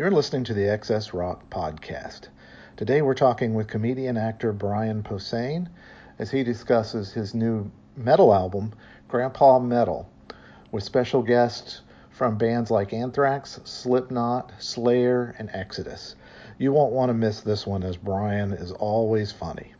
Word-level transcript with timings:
You're 0.00 0.10
listening 0.10 0.44
to 0.44 0.54
the 0.54 0.62
XS 0.62 1.12
Rock 1.12 1.50
Podcast. 1.50 2.28
Today 2.78 3.02
we're 3.02 3.12
talking 3.12 3.52
with 3.52 3.68
comedian 3.68 4.16
actor 4.16 4.50
Brian 4.50 5.02
Posehn 5.02 5.68
as 6.18 6.30
he 6.30 6.42
discusses 6.42 7.12
his 7.12 7.34
new 7.34 7.70
metal 7.98 8.32
album, 8.32 8.72
Grandpa 9.08 9.58
Metal, 9.58 10.10
with 10.72 10.84
special 10.84 11.20
guests 11.20 11.82
from 12.08 12.38
bands 12.38 12.70
like 12.70 12.94
Anthrax, 12.94 13.60
Slipknot, 13.64 14.50
Slayer, 14.58 15.34
and 15.38 15.50
Exodus. 15.52 16.16
You 16.56 16.72
won't 16.72 16.94
want 16.94 17.10
to 17.10 17.14
miss 17.14 17.42
this 17.42 17.66
one 17.66 17.82
as 17.82 17.98
Brian 17.98 18.54
is 18.54 18.72
always 18.72 19.32
funny. 19.32 19.74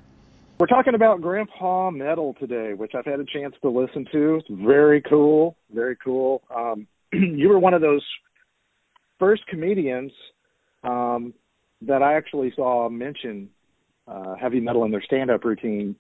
We're 0.59 0.67
talking 0.67 0.95
about 0.95 1.23
Grandpa 1.23 1.91
Metal 1.93 2.37
today, 2.39 2.75
which 2.75 2.93
I've 2.95 3.07
had 3.07 3.21
a 3.21 3.25
chance 3.25 3.55
to 3.63 3.71
listen 3.71 4.07
to. 4.13 4.35
It's 4.35 4.49
very 4.51 5.01
cool, 5.01 5.57
very 5.73 5.97
cool. 5.97 6.43
Um, 6.55 6.87
you 7.15 7.49
were 7.49 7.59
one 7.59 7.73
of 7.73 7.81
those 7.81 8.05
first 9.21 9.47
comedians 9.47 10.11
um, 10.83 11.33
that 11.83 12.03
I 12.03 12.15
actually 12.15 12.53
saw 12.57 12.89
mention 12.89 13.51
uh, 14.09 14.35
heavy 14.35 14.59
metal 14.59 14.85
in 14.85 14.91
their 14.91 15.03
stand-up 15.03 15.45
routine 15.45 15.95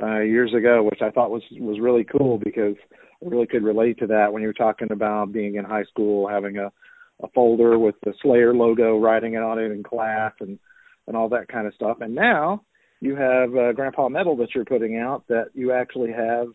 uh, 0.00 0.20
years 0.20 0.54
ago, 0.54 0.84
which 0.84 1.00
I 1.02 1.10
thought 1.10 1.32
was 1.32 1.42
was 1.58 1.80
really 1.80 2.04
cool 2.04 2.38
because 2.38 2.76
I 2.92 3.28
really 3.28 3.48
could 3.48 3.64
relate 3.64 3.98
to 3.98 4.06
that 4.06 4.32
when 4.32 4.42
you 4.42 4.48
were 4.48 4.52
talking 4.52 4.92
about 4.92 5.32
being 5.32 5.56
in 5.56 5.64
high 5.64 5.84
school, 5.84 6.28
having 6.28 6.58
a 6.58 6.70
a 7.20 7.28
folder 7.34 7.76
with 7.80 7.96
the 8.04 8.14
Slayer 8.22 8.54
logo, 8.54 8.96
writing 8.96 9.34
it 9.34 9.42
on 9.42 9.58
it 9.58 9.72
in 9.72 9.82
class, 9.82 10.32
and 10.38 10.58
and 11.08 11.16
all 11.16 11.28
that 11.30 11.48
kind 11.48 11.66
of 11.66 11.74
stuff. 11.74 11.98
And 12.00 12.14
now 12.14 12.62
you 13.00 13.16
have 13.16 13.56
uh, 13.56 13.72
Grandpa 13.72 14.08
Metal 14.08 14.36
that 14.36 14.54
you're 14.54 14.64
putting 14.64 14.98
out 14.98 15.24
that 15.28 15.46
you 15.54 15.72
actually 15.72 16.12
have 16.12 16.48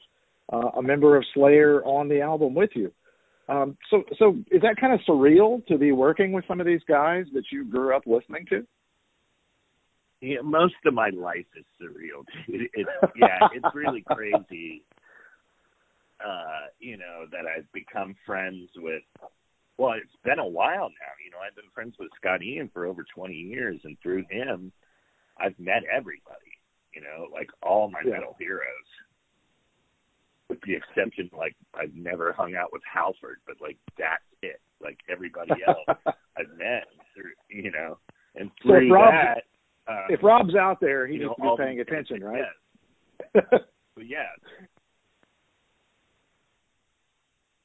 uh, 0.52 0.70
a 0.78 0.82
member 0.82 1.18
of 1.18 1.26
Slayer 1.34 1.84
on 1.84 2.08
the 2.08 2.22
album 2.22 2.54
with 2.54 2.70
you. 2.76 2.92
Um, 3.54 3.78
so, 3.90 4.04
so 4.18 4.38
is 4.50 4.62
that 4.62 4.78
kind 4.78 4.94
of 4.94 5.00
surreal 5.08 5.66
to 5.68 5.78
be 5.78 5.92
working 5.92 6.32
with 6.32 6.46
some 6.48 6.60
of 6.60 6.66
these 6.66 6.82
guys 6.88 7.26
that 7.34 7.44
you 7.52 7.66
grew 7.66 7.96
up 7.96 8.04
listening 8.08 8.46
to? 8.50 8.66
Yeah, 10.22 10.42
most 10.44 10.76
of 10.86 10.94
my 10.94 11.10
life 11.10 11.46
is 11.56 11.66
surreal. 11.80 12.24
It, 12.48 12.72
it, 12.74 12.88
yeah, 13.16 13.48
it's 13.54 13.76
really 13.76 14.04
crazy. 14.10 14.84
Uh, 16.26 16.72
you 16.80 16.98
know 16.98 17.26
that 17.32 17.46
I've 17.46 17.72
become 17.74 18.16
friends 18.26 18.70
with. 18.78 19.04
Well, 19.78 19.94
it's 19.94 20.16
been 20.24 20.40
a 20.40 20.48
while 20.48 20.90
now. 20.90 21.14
You 21.24 21.32
know, 21.32 21.38
I've 21.46 21.56
been 21.56 21.70
friends 21.74 21.96
with 22.00 22.10
Scott 22.16 22.42
Ian 22.42 22.70
for 22.74 22.86
over 22.86 23.04
20 23.14 23.34
years, 23.34 23.82
and 23.84 23.98
through 24.02 24.24
him, 24.30 24.72
I've 25.38 25.60
met 25.60 25.84
everybody. 25.92 26.58
You 26.94 27.02
know, 27.02 27.28
like 27.32 27.50
all 27.62 27.90
my 27.90 28.00
yeah. 28.06 28.14
metal 28.14 28.36
heroes 28.40 28.90
with 30.54 30.62
the 30.62 30.76
exception 30.76 31.30
like 31.36 31.56
I've 31.74 31.94
never 31.96 32.34
hung 32.34 32.56
out 32.56 32.70
with 32.72 32.82
Halford, 32.92 33.40
but 33.48 33.56
like 33.62 33.78
that's 33.98 34.24
it. 34.42 34.62
Like 34.82 35.00
everybody 35.10 35.52
else 35.68 35.98
I've 36.38 36.58
met, 36.58 36.86
you 37.50 37.72
know, 37.72 37.98
and 38.36 38.52
through 38.62 38.72
so 38.72 38.86
if 38.86 38.92
Rob's, 38.92 39.18
that, 39.88 39.92
um, 39.92 40.06
if 40.10 40.24
Rob's 40.24 40.56
out 40.56 40.80
there, 40.80 41.08
he 41.08 41.18
needs 41.18 41.32
know, 41.40 41.56
to 41.56 41.58
be 41.58 41.64
paying 41.64 41.80
attention, 41.80 42.24
right? 42.24 42.44
Yes. 43.34 43.44
but 43.52 44.08
yeah. 44.08 44.28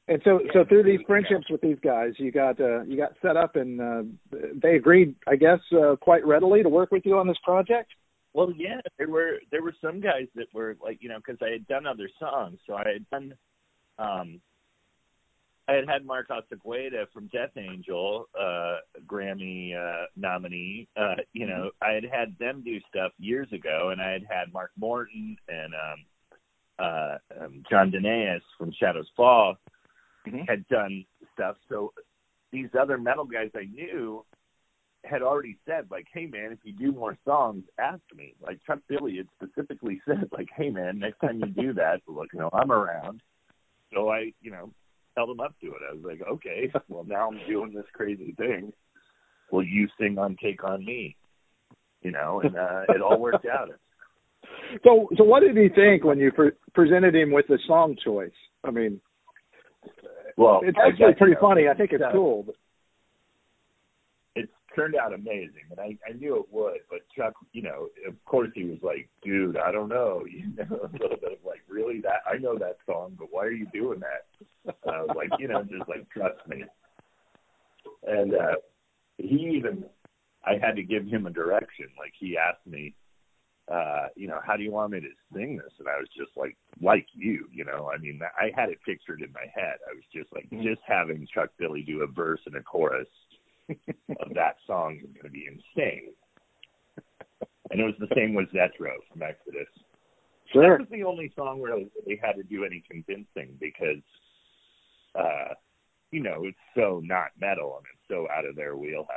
And 0.07 0.19
so, 0.23 0.39
yeah, 0.43 0.51
so 0.53 0.65
through 0.67 0.83
these 0.83 1.01
friendships 1.05 1.45
with 1.51 1.61
these 1.61 1.77
guys, 1.83 2.13
you 2.17 2.31
got 2.31 2.59
uh, 2.59 2.81
you 2.81 2.97
got 2.97 3.11
set 3.21 3.37
up, 3.37 3.55
and 3.55 3.79
uh, 3.79 4.01
they 4.59 4.75
agreed, 4.75 5.13
I 5.27 5.35
guess, 5.35 5.59
uh, 5.71 5.97
quite 5.97 6.25
readily 6.25 6.63
to 6.63 6.69
work 6.69 6.91
with 6.91 7.05
you 7.05 7.19
on 7.19 7.27
this 7.27 7.37
project. 7.43 7.91
Well, 8.33 8.51
yeah, 8.55 8.79
there 8.97 9.09
were 9.09 9.39
there 9.51 9.63
were 9.63 9.73
some 9.81 9.99
guys 9.99 10.27
that 10.35 10.53
were 10.53 10.75
like 10.81 10.99
you 11.01 11.09
know 11.09 11.17
because 11.17 11.39
I 11.41 11.51
had 11.51 11.67
done 11.67 11.87
other 11.87 12.09
songs, 12.19 12.59
so 12.67 12.75
I 12.75 12.83
had 12.93 13.09
done, 13.09 13.33
um, 13.97 14.39
I 15.67 15.73
had 15.73 15.89
had 15.89 16.05
Mark 16.05 16.27
Osegueda 16.29 17.11
from 17.11 17.27
Death 17.27 17.57
Angel, 17.57 18.27
uh, 18.39 18.77
Grammy 19.07 19.75
uh, 19.75 20.05
nominee. 20.15 20.87
Uh, 20.95 21.15
you 21.33 21.47
know, 21.47 21.71
I 21.81 21.93
had 21.93 22.03
had 22.05 22.35
them 22.39 22.61
do 22.63 22.79
stuff 22.89 23.11
years 23.17 23.47
ago, 23.51 23.89
and 23.91 23.99
I 23.99 24.11
had 24.11 24.23
had 24.29 24.53
Mark 24.53 24.71
Morton 24.77 25.35
and 25.47 25.73
um, 25.73 26.05
uh, 26.79 27.17
um, 27.43 27.63
Jon 27.69 27.91
Donais 27.91 28.41
from 28.57 28.71
Shadows 28.79 29.09
Fall 29.17 29.57
mm-hmm. 30.27 30.41
had 30.47 30.67
done 30.67 31.05
stuff. 31.33 31.55
So 31.67 31.93
these 32.51 32.69
other 32.79 32.97
metal 32.97 33.25
guys 33.25 33.49
I 33.55 33.65
knew 33.65 34.23
had 35.09 35.21
already 35.21 35.57
said 35.65 35.87
like, 35.89 36.07
"Hey 36.13 36.25
man, 36.25 36.51
if 36.51 36.59
you 36.63 36.73
do 36.73 36.91
more 36.91 37.17
songs, 37.25 37.63
ask 37.79 38.01
me." 38.15 38.35
Like 38.41 38.59
Chuck 38.65 38.79
Billy 38.87 39.17
had 39.17 39.27
specifically 39.35 40.01
said 40.07 40.29
like, 40.31 40.47
"Hey 40.55 40.69
man, 40.69 40.99
next 40.99 41.19
time 41.19 41.39
you 41.39 41.47
do 41.47 41.73
that, 41.73 42.01
look, 42.07 42.27
you 42.33 42.39
know, 42.39 42.49
I'm 42.53 42.71
around." 42.71 43.21
So 43.93 44.09
I, 44.09 44.31
you 44.41 44.51
know, 44.51 44.71
held 45.17 45.31
him 45.31 45.39
up 45.39 45.55
to 45.61 45.67
it. 45.67 45.81
I 45.89 45.93
was 45.93 46.03
like, 46.03 46.21
"Okay, 46.27 46.71
well 46.89 47.03
now 47.05 47.29
I'm 47.29 47.39
doing 47.47 47.73
this 47.73 47.85
crazy 47.93 48.33
thing. 48.37 48.71
Will 49.51 49.63
you 49.63 49.87
sing 49.99 50.17
on 50.17 50.37
Take 50.41 50.63
on 50.63 50.85
Me?" 50.85 51.15
You 52.01 52.11
know, 52.11 52.41
and 52.41 52.55
uh, 52.55 52.83
it 52.89 53.01
all 53.01 53.19
worked 53.19 53.45
out. 53.45 53.69
So, 54.83 55.09
so 55.17 55.23
what 55.23 55.41
did 55.41 55.57
he 55.57 55.67
think 55.69 56.05
when 56.05 56.17
you 56.17 56.31
pre- 56.31 56.51
presented 56.73 57.13
him 57.13 57.31
with 57.31 57.45
the 57.47 57.59
song 57.67 57.97
choice? 58.03 58.31
I 58.63 58.71
mean, 58.71 59.01
well, 60.37 60.61
it's 60.63 60.77
actually 60.81 61.15
pretty 61.17 61.35
funny. 61.39 61.67
I 61.67 61.73
think 61.73 61.91
it's 61.91 62.03
cool. 62.13 62.43
But 62.43 62.55
turned 64.75 64.95
out 64.95 65.13
amazing, 65.13 65.67
and 65.71 65.79
I, 65.79 65.97
I 66.07 66.13
knew 66.13 66.37
it 66.37 66.45
would. 66.51 66.79
But 66.89 66.99
Chuck, 67.15 67.33
you 67.53 67.61
know, 67.61 67.87
of 68.07 68.13
course, 68.25 68.49
he 68.55 68.65
was 68.65 68.79
like, 68.81 69.09
"Dude, 69.23 69.57
I 69.57 69.71
don't 69.71 69.89
know," 69.89 70.23
you 70.29 70.53
know, 70.57 70.79
a 70.81 70.91
little 70.93 71.17
bit 71.17 71.33
of 71.33 71.45
like, 71.45 71.61
"Really? 71.67 72.01
That 72.01 72.21
I 72.31 72.37
know 72.37 72.57
that 72.57 72.77
song, 72.85 73.15
but 73.17 73.27
why 73.31 73.45
are 73.45 73.51
you 73.51 73.67
doing 73.73 73.99
that?" 73.99 74.75
And 74.85 74.95
I 74.95 75.01
was 75.01 75.15
like, 75.15 75.29
you 75.39 75.47
know, 75.47 75.63
just 75.63 75.87
like 75.87 76.09
trust 76.09 76.47
me. 76.47 76.63
And 78.07 78.33
uh 78.33 78.55
he 79.19 79.51
even, 79.55 79.83
I 80.45 80.53
had 80.53 80.75
to 80.77 80.83
give 80.83 81.05
him 81.05 81.25
a 81.25 81.29
direction. 81.29 81.87
Like 81.97 82.13
he 82.17 82.37
asked 82.37 82.65
me, 82.65 82.95
uh, 83.71 84.07
you 84.15 84.27
know, 84.27 84.39
how 84.43 84.57
do 84.57 84.63
you 84.63 84.71
want 84.71 84.91
me 84.91 84.99
to 85.01 85.07
sing 85.33 85.57
this? 85.57 85.73
And 85.77 85.87
I 85.87 85.97
was 85.99 86.07
just 86.17 86.31
like, 86.35 86.57
like 86.81 87.05
you, 87.13 87.47
you 87.51 87.65
know, 87.65 87.91
I 87.93 87.99
mean, 87.99 88.19
I 88.39 88.49
had 88.55 88.69
it 88.69 88.79
pictured 88.83 89.21
in 89.21 89.31
my 89.31 89.45
head. 89.53 89.77
I 89.87 89.93
was 89.93 90.03
just 90.13 90.33
like, 90.33 90.49
mm-hmm. 90.49 90.63
just 90.63 90.81
having 90.87 91.27
Chuck 91.31 91.49
Billy 91.59 91.83
do 91.83 92.01
a 92.01 92.07
verse 92.07 92.39
and 92.45 92.55
a 92.55 92.63
chorus 92.63 93.07
of 94.19 94.33
that 94.35 94.57
song 94.65 94.97
is 94.97 95.13
going 95.13 95.25
to 95.25 95.29
be 95.29 95.47
insane. 95.47 96.11
And 97.71 97.79
it 97.79 97.83
was 97.83 97.95
the 97.99 98.13
same 98.15 98.33
with 98.33 98.51
Zetro 98.51 98.95
from 99.11 99.21
Exodus. 99.21 99.67
Sure. 100.51 100.77
That 100.77 100.89
was 100.89 100.89
the 100.91 101.03
only 101.03 101.31
song 101.35 101.59
where 101.59 101.77
they 102.05 102.19
had 102.21 102.33
to 102.33 102.43
do 102.43 102.65
any 102.65 102.83
convincing 102.89 103.55
because, 103.59 104.01
uh, 105.13 105.53
you 106.11 106.21
know, 106.21 106.45
it's 106.45 106.57
so 106.75 107.01
not 107.03 107.27
metal 107.39 107.77
and 107.77 107.85
it's 107.93 108.07
so 108.09 108.27
out 108.35 108.45
of 108.45 108.55
their 108.55 108.75
wheelhouse. 108.75 109.07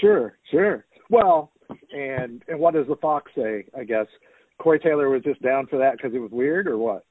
Sure, 0.00 0.38
sure. 0.50 0.86
Well, 1.10 1.52
and 1.92 2.42
and 2.48 2.58
what 2.58 2.74
does 2.74 2.86
the 2.88 2.96
Fox 2.96 3.30
say? 3.36 3.64
I 3.78 3.84
guess 3.84 4.06
Corey 4.58 4.78
Taylor 4.78 5.08
was 5.10 5.22
just 5.22 5.42
down 5.42 5.66
for 5.66 5.78
that 5.78 5.96
because 5.96 6.14
it 6.14 6.18
was 6.18 6.30
weird, 6.30 6.66
or 6.66 6.78
what? 6.78 7.04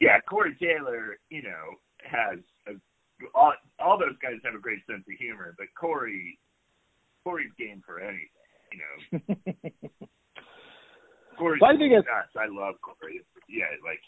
Yeah, 0.00 0.20
Corey 0.28 0.56
Taylor, 0.60 1.18
you 1.30 1.42
know, 1.42 1.76
has 2.02 2.38
a 2.66 2.72
all, 3.34 3.52
all 3.78 3.98
those 3.98 4.16
guys 4.22 4.40
have 4.44 4.54
a 4.54 4.62
great 4.62 4.84
sense 4.86 5.04
of 5.08 5.18
humor, 5.18 5.54
but 5.58 5.66
Corey, 5.78 6.38
Corey's 7.24 7.52
game 7.58 7.82
for 7.84 8.00
anything, 8.00 8.28
you 8.72 8.78
know. 8.78 8.94
Corey's 11.38 11.60
well, 11.60 11.74
I 11.74 11.76
think 11.76 11.92
it's, 11.92 12.06
nuts. 12.06 12.32
I 12.36 12.48
love 12.48 12.76
Corey. 12.80 13.20
Yeah, 13.48 13.68
like 13.84 14.00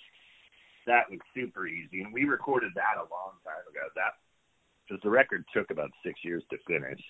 that 0.86 1.10
was 1.10 1.20
super 1.34 1.66
easy, 1.66 2.00
and 2.02 2.12
we 2.12 2.24
recorded 2.24 2.72
that 2.74 2.96
a 2.96 3.06
long 3.12 3.36
time 3.44 3.64
ago. 3.68 3.84
That 3.94 4.16
because 4.88 5.02
the 5.02 5.10
record 5.10 5.44
took 5.54 5.70
about 5.70 5.90
six 6.04 6.20
years 6.24 6.42
to 6.50 6.56
finish, 6.66 7.00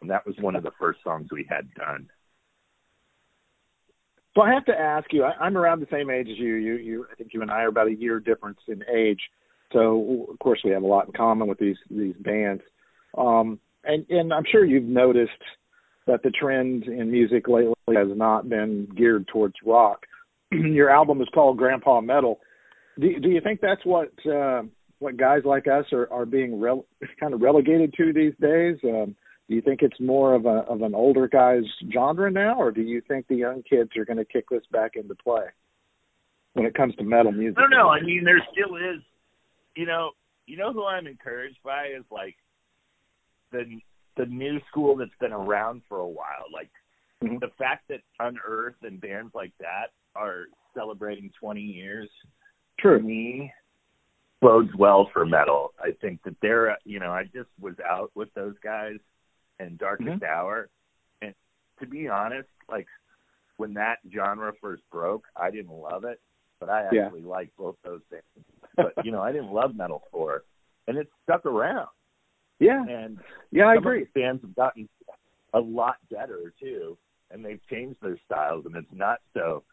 and 0.00 0.10
that 0.10 0.26
was 0.26 0.34
one 0.40 0.56
of 0.56 0.62
the 0.62 0.72
first 0.78 0.98
songs 1.04 1.28
we 1.30 1.46
had 1.48 1.72
done. 1.74 2.08
So 4.34 4.42
I 4.42 4.52
have 4.52 4.64
to 4.66 4.78
ask 4.78 5.12
you. 5.12 5.24
I, 5.24 5.32
I'm 5.40 5.56
around 5.56 5.80
the 5.80 5.86
same 5.90 6.10
age 6.10 6.28
as 6.30 6.38
you. 6.38 6.54
You, 6.54 6.74
you. 6.74 7.06
I 7.10 7.14
think 7.14 7.32
you 7.32 7.42
and 7.42 7.50
I 7.50 7.62
are 7.62 7.68
about 7.68 7.86
a 7.86 7.94
year 7.94 8.18
difference 8.18 8.58
in 8.68 8.82
age. 8.92 9.20
So 9.72 10.26
of 10.30 10.38
course 10.38 10.60
we 10.64 10.70
have 10.70 10.82
a 10.82 10.86
lot 10.86 11.06
in 11.06 11.12
common 11.12 11.48
with 11.48 11.58
these 11.58 11.76
these 11.90 12.16
bands. 12.20 12.62
Um, 13.16 13.58
and 13.84 14.06
and 14.08 14.32
I'm 14.32 14.44
sure 14.50 14.64
you've 14.64 14.84
noticed 14.84 15.30
that 16.06 16.22
the 16.22 16.30
trend 16.30 16.84
in 16.84 17.10
music 17.10 17.48
lately 17.48 17.74
has 17.94 18.08
not 18.08 18.48
been 18.48 18.88
geared 18.96 19.28
towards 19.28 19.54
rock. 19.64 20.06
Your 20.50 20.90
album 20.90 21.20
is 21.20 21.28
called 21.32 21.58
Grandpa 21.58 22.00
Metal. 22.00 22.40
Do 22.98 23.18
do 23.20 23.28
you 23.28 23.40
think 23.40 23.60
that's 23.60 23.84
what 23.84 24.10
uh, 24.26 24.62
what 24.98 25.16
guys 25.16 25.42
like 25.44 25.66
us 25.66 25.86
are 25.92 26.10
are 26.12 26.26
being 26.26 26.52
rele- 26.52 26.84
kind 27.20 27.34
of 27.34 27.40
relegated 27.40 27.94
to 27.96 28.12
these 28.12 28.34
days? 28.40 28.76
Um, 28.84 29.16
do 29.48 29.56
you 29.56 29.62
think 29.62 29.82
it's 29.82 30.00
more 30.00 30.34
of 30.34 30.46
a 30.46 30.64
of 30.68 30.82
an 30.82 30.94
older 30.94 31.28
guy's 31.28 31.64
genre 31.92 32.30
now, 32.30 32.60
or 32.60 32.70
do 32.70 32.82
you 32.82 33.02
think 33.06 33.26
the 33.28 33.36
young 33.36 33.62
kids 33.68 33.90
are 33.96 34.04
going 34.04 34.18
to 34.18 34.24
kick 34.24 34.46
this 34.50 34.62
back 34.70 34.92
into 34.96 35.14
play 35.14 35.44
when 36.54 36.66
it 36.66 36.74
comes 36.74 36.94
to 36.96 37.04
metal 37.04 37.32
music? 37.32 37.58
I 37.58 37.62
don't 37.62 37.70
know. 37.70 37.88
I 37.88 38.00
mean, 38.00 38.24
there 38.24 38.40
still 38.52 38.76
is 38.76 39.02
you 39.76 39.86
know, 39.86 40.10
you 40.46 40.56
know 40.56 40.72
who 40.72 40.84
I'm 40.84 41.06
encouraged 41.06 41.58
by 41.64 41.88
is 41.96 42.04
like 42.10 42.36
the 43.50 43.80
the 44.16 44.26
new 44.26 44.58
school 44.68 44.96
that's 44.96 45.10
been 45.20 45.32
around 45.32 45.82
for 45.88 45.98
a 45.98 46.08
while. 46.08 46.46
Like 46.52 46.70
mm-hmm. 47.22 47.38
the 47.38 47.50
fact 47.58 47.88
that 47.88 48.00
Unearth 48.18 48.74
and 48.82 49.00
bands 49.00 49.32
like 49.34 49.52
that 49.60 49.88
are 50.14 50.44
celebrating 50.74 51.30
20 51.40 51.60
years. 51.60 52.08
True. 52.78 52.98
To 52.98 53.04
me, 53.04 53.52
bodes 54.40 54.70
well 54.76 55.08
for 55.12 55.24
metal. 55.24 55.72
I 55.78 55.92
think 56.00 56.22
that 56.24 56.36
they're, 56.42 56.76
you 56.84 56.98
know, 56.98 57.12
I 57.12 57.24
just 57.24 57.48
was 57.60 57.74
out 57.88 58.10
with 58.14 58.28
those 58.34 58.54
guys 58.62 58.98
and 59.58 59.78
Darkest 59.78 60.20
Mhm. 60.20 60.28
Hour. 60.28 60.68
And 61.22 61.34
to 61.78 61.86
be 61.86 62.08
honest, 62.08 62.48
like 62.68 62.88
when 63.56 63.74
that 63.74 64.00
genre 64.12 64.52
first 64.60 64.82
broke, 64.90 65.26
I 65.36 65.50
didn't 65.50 65.72
love 65.72 66.04
it, 66.04 66.20
but 66.62 66.70
I 66.70 66.88
Yeah. 66.92 67.06
actually 67.06 67.22
liked 67.22 67.56
both 67.56 67.76
those 67.82 68.02
bands. 68.04 68.24
But 68.76 69.04
you 69.04 69.10
know, 69.10 69.20
I 69.20 69.32
didn't 69.32 69.52
love 69.52 69.72
metalcore, 69.72 70.42
and 70.86 70.96
it 70.96 71.10
stuck 71.24 71.44
around. 71.44 71.88
Yeah, 72.60 72.86
And 72.86 73.18
yeah, 73.50 73.66
I 73.66 73.74
agree. 73.74 74.04
bands 74.14 74.42
have 74.42 74.54
gotten 74.54 74.88
a 75.54 75.58
lot 75.58 75.96
better 76.08 76.54
too, 76.60 76.96
and 77.32 77.44
they've 77.44 77.60
changed 77.68 78.00
their 78.00 78.16
styles, 78.24 78.64
and 78.66 78.76
it's 78.76 78.92
not 78.92 79.20
so 79.34 79.64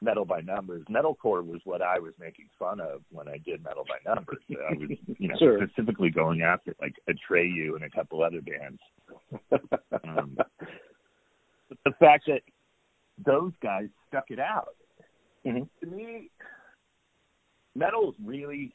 metal 0.00 0.24
by 0.24 0.40
numbers. 0.40 0.84
Metalcore 0.84 1.44
was 1.44 1.60
what 1.64 1.82
I 1.82 1.98
was 1.98 2.14
making 2.20 2.48
fun 2.58 2.78
of 2.80 3.02
when 3.10 3.26
I 3.26 3.38
did 3.38 3.64
metal 3.64 3.84
by 3.88 3.98
numbers. 4.08 4.38
So 4.48 4.60
I 4.60 4.74
was, 4.74 4.90
you 5.18 5.28
know, 5.28 5.36
Sure. 5.36 5.58
specifically 5.66 6.10
going 6.10 6.42
after 6.42 6.76
like 6.80 6.94
Atreyu 7.08 7.74
and 7.74 7.82
a 7.82 7.90
couple 7.90 8.22
other 8.22 8.40
bands. 8.40 8.80
Um, 10.04 10.36
But 11.68 11.78
the 11.84 11.92
fact 11.92 12.26
that 12.26 12.42
those 13.18 13.52
guys 13.62 13.88
stuck 14.06 14.30
it 14.30 14.38
out 14.38 14.76
Mhm. 15.44 15.68
to 15.80 15.86
me, 15.86 16.30
metal 17.74 18.10
is 18.10 18.16
really 18.24 18.74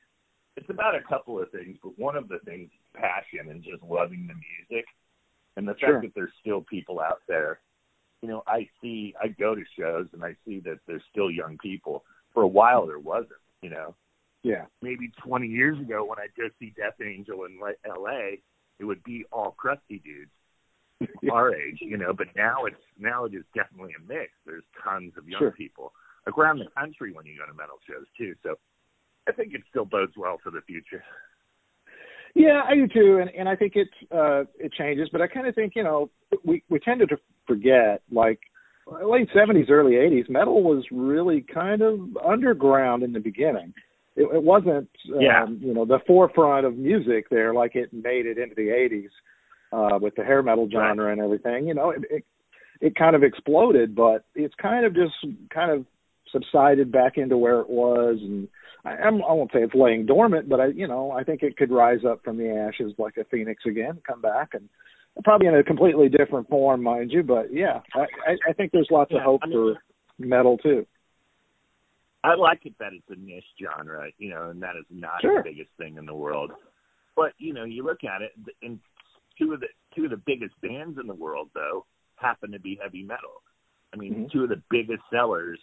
it's 0.58 0.70
about 0.70 0.94
a 0.96 1.02
couple 1.02 1.40
of 1.40 1.50
things, 1.52 1.78
but 1.82 1.98
one 1.98 2.18
of 2.18 2.28
the 2.28 2.40
things 2.40 2.70
is 2.72 2.80
passion 2.94 3.50
and 3.50 3.64
just 3.64 3.82
loving 3.82 4.28
the 4.28 4.34
music, 4.34 4.86
and 5.56 5.66
the 5.68 5.74
fact 5.74 5.82
Sure. 5.82 6.02
that 6.02 6.14
there's 6.16 6.34
still 6.42 6.62
people 6.62 7.00
out 7.00 7.22
there. 7.28 7.62
You 8.22 8.28
know, 8.28 8.44
I 8.46 8.68
see, 8.82 9.16
I 9.22 9.30
go 9.30 9.56
to 9.56 9.64
shows 9.78 10.08
and 10.12 10.24
I 10.24 10.36
see 10.46 10.60
that 10.62 10.80
there's 10.86 11.04
still 11.10 11.32
young 11.32 11.58
people. 11.60 12.04
For 12.34 12.44
a 12.44 12.48
while, 12.48 12.86
there 12.86 13.00
wasn't. 13.00 13.40
You 13.62 13.70
know, 13.70 13.96
Yeah, 14.44 14.66
maybe 14.82 15.10
20 15.24 15.48
years 15.48 15.80
ago 15.80 16.04
when 16.06 16.20
I 16.20 16.28
go 16.38 16.50
see 16.60 16.72
Death 16.72 17.00
Angel 17.02 17.46
in 17.46 17.60
L.A., 17.86 18.42
it 18.80 18.86
would 18.86 19.04
be 19.04 19.26
all 19.32 19.52
crusty 19.52 20.00
dudes 20.00 20.32
our 21.32 21.54
age, 21.54 21.80
you 21.82 21.98
know. 21.98 22.14
But 22.14 22.36
now 22.36 22.66
it's 22.66 22.82
now 22.98 23.26
it 23.26 23.34
is 23.34 23.46
definitely 23.54 23.94
a 23.94 24.02
mix. 24.02 24.32
There's 24.46 24.64
tons 24.84 25.14
of 25.18 25.28
young 25.28 25.40
Sure. 25.42 25.52
people 25.52 25.94
around 26.28 26.60
the 26.60 26.68
country 26.78 27.12
when 27.14 27.26
you 27.26 27.38
go 27.38 27.46
to 27.46 27.54
metal 27.58 27.78
shows 27.88 28.06
too. 28.18 28.36
So 28.44 28.56
I 29.28 29.32
think 29.32 29.54
it 29.54 29.62
still 29.70 29.86
bodes 29.86 30.14
well 30.18 30.38
for 30.44 30.52
the 30.52 30.62
future. 30.62 31.04
Yeah, 32.36 32.62
I 32.68 32.76
do 32.76 32.88
too, 32.88 33.18
and 33.20 33.30
and 33.32 33.50
I 33.50 33.56
think 33.56 33.74
it 33.76 33.90
uh 34.12 34.44
it 34.60 34.72
changes, 34.74 35.10
but 35.12 35.22
I 35.22 35.28
kind 35.28 35.48
of 35.48 35.56
think 35.56 35.74
you 35.76 35.84
know 35.84 36.10
we 36.46 36.64
we 36.70 36.80
tended 36.80 37.10
to 37.10 37.18
forget 37.48 38.02
like 38.12 38.40
late 39.04 39.30
seventies, 39.34 39.68
early 39.70 39.96
eighties, 39.96 40.26
metal 40.30 40.64
was 40.64 40.84
really 40.92 41.42
kind 41.54 41.82
of 41.82 42.00
underground 42.26 43.04
in 43.04 43.14
the 43.14 43.20
beginning. 43.20 43.74
It, 44.16 44.24
it 44.34 44.44
wasn't 44.44 44.90
um, 45.16 45.22
Yeah. 45.22 45.46
you 45.60 45.74
know 45.74 45.86
the 45.86 46.00
forefront 46.06 46.66
of 46.66 46.78
music 46.78 47.30
there 47.30 47.54
like 47.54 47.76
it 47.76 47.92
made 47.94 48.26
it 48.26 48.38
into 48.38 48.56
the 48.56 48.70
eighties 48.70 49.10
uh 49.72 49.98
with 50.02 50.16
the 50.16 50.24
hair 50.24 50.44
metal 50.44 50.70
genre 50.72 51.12
and 51.12 51.22
everything. 51.22 51.68
You 51.68 51.74
know, 51.74 51.90
it, 51.92 52.04
it 52.12 52.26
it 52.82 52.96
kind 52.96 53.16
of 53.16 53.24
exploded, 53.24 53.96
but 53.96 54.26
it's 54.36 54.56
kind 54.62 54.86
of 54.86 54.94
just 54.94 55.16
kind 55.54 55.72
of 55.72 55.86
subsided 56.32 56.92
back 56.92 57.18
into 57.18 57.38
where 57.38 57.60
it 57.60 57.70
was 57.70 58.18
and 58.22 58.48
I, 58.86 58.92
I'm, 58.92 59.16
I 59.16 59.34
won't 59.34 59.52
say 59.52 59.60
it's 59.62 59.76
laying 59.76 60.06
dormant, 60.06 60.48
but 60.48 60.62
I, 60.62 60.68
you 60.68 60.88
know, 60.88 61.12
I 61.12 61.24
think 61.24 61.44
it 61.44 61.58
could 61.58 61.70
rise 61.72 62.06
up 62.08 62.24
from 62.24 62.38
the 62.38 62.50
ashes 62.50 62.94
like 62.98 63.18
a 63.18 63.26
phoenix 63.26 63.64
again, 63.66 64.02
come 64.08 64.22
back, 64.22 64.54
and 64.54 64.70
probably 65.26 65.48
in 65.48 65.56
a 65.56 65.64
completely 65.64 66.08
different 66.08 66.48
form, 66.48 66.82
mind 66.82 67.12
you. 67.12 67.22
But 67.24 67.54
yeah, 67.54 67.82
I, 67.94 68.38
I, 68.50 68.54
think 68.54 68.72
there's 68.72 68.88
lots 68.90 69.12
Yeah, 69.12 69.18
of 69.20 69.24
hope 69.26 69.42
I 69.44 69.48
mean- 69.48 69.76
for 69.76 70.26
metal 70.26 70.58
too. 70.60 70.86
I 72.24 72.36
like 72.36 72.66
it 72.66 72.74
that 72.80 72.92
it's 72.94 73.10
a 73.10 73.16
niche 73.16 73.46
genre, 73.62 74.08
you 74.18 74.30
know, 74.30 74.50
and 74.50 74.62
that 74.62 74.76
is 74.78 74.86
not 74.90 75.22
Sure. 75.22 75.42
the 75.42 75.50
biggest 75.50 75.70
thing 75.78 75.98
in 75.98 76.06
the 76.06 76.14
world. 76.14 76.52
But 77.16 77.32
you 77.38 77.54
know, 77.54 77.64
you 77.64 77.84
look 77.84 78.04
at 78.04 78.22
it, 78.22 78.32
and 78.62 78.80
two 79.38 79.54
of 79.54 79.62
the 79.62 79.68
two 79.96 80.06
of 80.06 80.12
the 80.12 80.22
biggest 80.26 80.54
bands 80.62 80.98
in 81.00 81.08
the 81.08 81.14
world, 81.14 81.50
though, 81.54 81.86
happen 82.16 82.52
to 82.52 82.60
be 82.60 82.78
heavy 82.82 83.04
metal. 83.04 83.42
I 83.94 83.98
mean, 83.98 84.14
Mhm. 84.26 84.32
two 84.32 84.44
of 84.44 84.50
the 84.50 84.62
biggest 84.70 85.02
sellers 85.10 85.60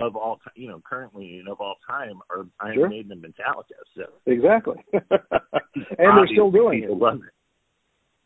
of 0.00 0.16
all, 0.16 0.40
you 0.54 0.68
know, 0.68 0.80
currently 0.88 1.38
and 1.38 1.48
of 1.48 1.60
all 1.60 1.76
time 1.88 2.20
are 2.30 2.46
Iron 2.60 2.74
Sure. 2.74 2.88
Maiden 2.88 3.12
and 3.12 3.22
Metallica. 3.22 3.78
So 3.96 4.04
Exactly, 4.26 4.76
and 4.92 5.02
they're 5.98 6.26
still 6.32 6.50
doing 6.50 6.84
it. 6.84 6.90
Love 6.90 7.16
it. 7.16 7.32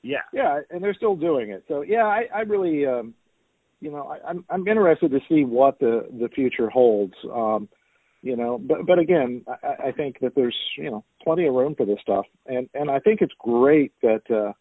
Yeah, 0.03 0.19
Yeah, 0.33 0.61
and 0.71 0.83
they're 0.83 0.95
still 0.95 1.17
doing 1.17 1.51
it. 1.51 1.65
So 1.69 1.83
yeah, 1.83 2.05
I, 2.05 2.25
I 2.35 2.41
really, 2.41 2.87
um, 2.87 3.15
you 3.81 3.91
know, 3.91 4.09
I, 4.09 4.29
I'm 4.29 4.45
I'm 4.49 4.67
interested 4.67 5.11
to 5.11 5.21
see 5.29 5.45
what 5.45 5.79
the 5.79 6.09
the 6.19 6.29
future 6.29 6.71
holds. 6.71 7.15
Um, 7.33 7.69
you 8.23 8.37
know, 8.37 8.59
but 8.59 8.87
but 8.87 8.99
again, 8.99 9.45
I, 9.63 9.89
I 9.89 9.93
think 9.93 10.21
that 10.21 10.35
there's 10.35 10.57
you 10.77 10.91
know 10.91 11.05
plenty 11.23 11.47
of 11.47 11.55
room 11.55 11.75
for 11.75 11.87
this 11.87 11.99
stuff, 12.03 12.27
and 12.47 12.69
and 12.75 12.91
I 12.91 12.99
think 12.99 13.21
it's 13.21 13.33
great 13.39 13.93
that 14.03 14.23
uh, 14.31 14.53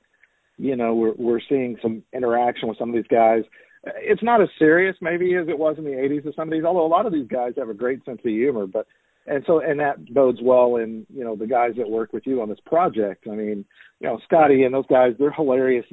you 0.57 0.75
know 0.75 0.93
we're 0.93 1.13
we're 1.17 1.41
seeing 1.47 1.77
some 1.81 2.03
interaction 2.13 2.67
with 2.67 2.77
some 2.77 2.89
of 2.89 2.95
these 2.95 3.07
guys. 3.09 3.43
It's 3.83 4.23
not 4.23 4.41
as 4.41 4.49
serious 4.59 4.95
maybe 5.01 5.35
as 5.35 5.47
it 5.47 5.57
was 5.57 5.77
in 5.77 5.85
the 5.85 5.91
80s 5.91 6.25
with 6.25 6.35
some 6.35 6.49
of 6.49 6.51
these, 6.51 6.65
although 6.65 6.85
a 6.85 6.87
lot 6.87 7.05
of 7.05 7.13
these 7.13 7.27
guys 7.27 7.53
have 7.57 7.69
a 7.69 7.73
great 7.73 8.03
sense 8.03 8.19
of 8.19 8.29
humor. 8.31 8.67
But 8.67 8.87
and 9.25 9.43
so 9.47 9.59
and 9.59 9.79
that 9.79 10.13
bodes 10.13 10.39
well 10.41 10.77
in 10.77 11.05
you 11.13 11.23
know 11.23 11.35
the 11.35 11.47
guys 11.47 11.71
that 11.77 11.89
work 11.89 12.11
with 12.13 12.23
you 12.25 12.41
on 12.41 12.49
this 12.49 12.59
project. 12.65 13.25
I 13.31 13.35
mean, 13.35 13.63
you 13.99 14.07
know, 14.07 14.19
Scott 14.25 14.51
Ian 14.51 14.71
those 14.71 14.87
guys, 14.87 15.13
they're 15.17 15.31
hilarious 15.31 15.85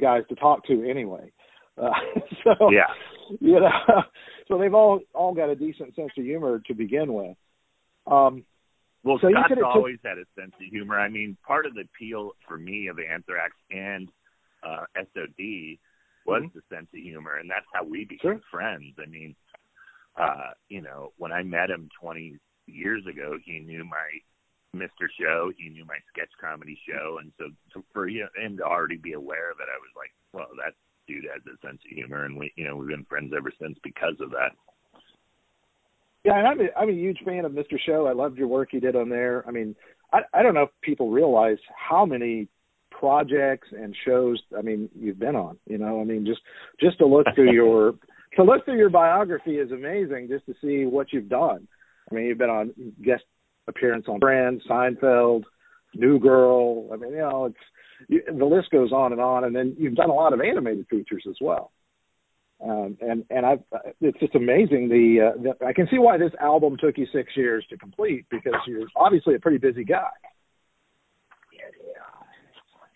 guys 0.00 0.22
to 0.30 0.34
talk 0.34 0.66
to 0.66 0.88
anyway. 0.88 1.30
Uh, 1.76 1.90
so 2.44 2.70
yeah. 2.72 2.88
you 3.40 3.60
know, 3.60 3.68
so 4.48 4.58
they've 4.58 4.74
all 4.74 5.00
all 5.14 5.34
got 5.34 5.48
a 5.50 5.54
decent 5.54 5.94
sense 5.94 6.10
of 6.16 6.24
humor 6.24 6.60
to 6.66 6.74
begin 6.74 7.12
with. 7.12 7.36
Um, 8.06 8.44
Well, 9.04 9.18
So 9.20 9.28
Scott's 9.30 9.48
said 9.50 9.58
it 9.58 9.60
took- 9.60 9.74
always 9.76 9.98
had 10.04 10.18
a 10.18 10.24
sense 10.40 10.54
of 10.54 10.66
humor. 10.70 10.98
I 10.98 11.08
mean, 11.08 11.36
part 11.46 11.66
of 11.66 11.74
the 11.74 11.82
appeal 11.82 12.32
for 12.48 12.56
me 12.58 12.88
of 12.88 12.98
Anthrax 12.98 13.52
and 13.70 14.08
uh, 14.66 14.84
SOD 14.96 15.78
was 16.28 16.50
the 16.54 16.62
sense 16.74 16.88
of 16.94 17.00
humor, 17.00 17.36
and 17.36 17.50
that's 17.50 17.66
how 17.72 17.84
we 17.84 18.04
became 18.04 18.18
Sure. 18.20 18.40
friends. 18.50 18.94
I 18.98 19.06
mean, 19.06 19.34
uh, 20.16 20.50
you 20.68 20.82
know, 20.82 21.12
when 21.16 21.32
I 21.32 21.42
met 21.42 21.70
him 21.70 21.88
20 22.00 22.38
years 22.66 23.06
ago, 23.06 23.38
he 23.44 23.60
knew 23.60 23.84
my 23.84 24.20
Mr. 24.76 25.08
Show, 25.18 25.50
he 25.56 25.70
knew 25.70 25.84
my 25.86 25.98
sketch 26.12 26.30
comedy 26.40 26.78
show, 26.86 27.18
and 27.20 27.32
so, 27.38 27.48
so 27.72 27.82
for 27.92 28.06
him 28.06 28.56
to 28.58 28.62
already 28.62 28.96
be 28.96 29.14
aware 29.14 29.50
of 29.50 29.58
it, 29.60 29.68
I 29.68 29.78
was 29.78 29.90
like, 29.96 30.12
well, 30.32 30.48
that 30.62 30.74
dude 31.06 31.24
has 31.32 31.42
a 31.46 31.66
sense 31.66 31.80
of 31.84 31.90
humor, 31.90 32.24
and 32.24 32.36
we, 32.36 32.52
you 32.56 32.64
know, 32.64 32.76
we've 32.76 32.88
been 32.88 33.04
friends 33.06 33.32
ever 33.34 33.50
since 33.60 33.78
because 33.82 34.20
of 34.20 34.30
that. 34.30 34.52
Yeah, 36.24 36.36
and 36.36 36.46
I'm 36.46 36.60
a, 36.60 36.68
I'm 36.76 36.90
a 36.90 36.92
huge 36.92 37.20
fan 37.24 37.46
of 37.46 37.52
Mr. 37.52 37.78
Show. 37.80 38.06
I 38.06 38.12
loved 38.12 38.36
your 38.36 38.48
work 38.48 38.72
you 38.72 38.80
did 38.80 38.96
on 38.96 39.08
there. 39.08 39.44
I 39.48 39.50
mean, 39.50 39.74
I 40.12 40.20
I 40.34 40.42
don't 40.42 40.52
know 40.52 40.64
if 40.64 40.70
people 40.82 41.10
realize 41.10 41.58
how 41.74 42.04
many 42.04 42.48
projects 42.98 43.68
and 43.72 43.94
shows 44.06 44.40
I 44.56 44.62
mean 44.62 44.88
you've 44.98 45.18
been 45.18 45.36
on. 45.36 45.58
You 45.66 45.78
know, 45.78 46.00
I 46.00 46.04
mean 46.04 46.26
just 46.26 46.40
just 46.80 46.98
to 46.98 47.06
look 47.06 47.26
through 47.34 47.52
your 47.52 47.94
to 48.36 48.42
look 48.44 48.64
through 48.64 48.78
your 48.78 48.90
biography 48.90 49.56
is 49.56 49.72
amazing 49.72 50.28
just 50.28 50.46
to 50.46 50.54
see 50.62 50.84
what 50.84 51.12
you've 51.12 51.28
done. 51.28 51.66
I 52.10 52.14
mean, 52.14 52.24
you've 52.24 52.38
been 52.38 52.50
on 52.50 52.72
guest 53.02 53.24
appearance 53.66 54.06
on 54.08 54.20
Friends, 54.20 54.62
Seinfeld, 54.68 55.42
New 55.94 56.18
Girl. 56.18 56.88
I 56.92 56.96
mean, 56.96 57.12
you 57.12 57.18
know, 57.18 57.46
it's 57.46 57.56
you, 58.08 58.22
the 58.26 58.44
list 58.44 58.70
goes 58.70 58.92
on 58.92 59.12
and 59.12 59.20
on. 59.20 59.44
And 59.44 59.54
then 59.54 59.76
you've 59.78 59.94
done 59.94 60.10
a 60.10 60.14
lot 60.14 60.32
of 60.32 60.40
animated 60.40 60.86
features 60.88 61.24
as 61.28 61.36
well. 61.40 61.72
Um, 62.64 62.96
and 63.00 63.24
and 63.30 63.46
I, 63.46 63.58
it's 64.00 64.18
just 64.18 64.34
amazing. 64.34 64.88
The, 64.88 65.30
uh, 65.30 65.42
the 65.42 65.66
I 65.66 65.72
can 65.72 65.86
see 65.90 65.98
why 65.98 66.18
this 66.18 66.32
album 66.40 66.76
took 66.80 66.98
you 66.98 67.06
six 67.12 67.36
years 67.36 67.64
to 67.70 67.76
complete 67.76 68.26
because 68.30 68.54
you're 68.66 68.88
obviously 68.96 69.36
a 69.36 69.38
pretty 69.38 69.58
busy 69.58 69.84
guy. 69.84 70.10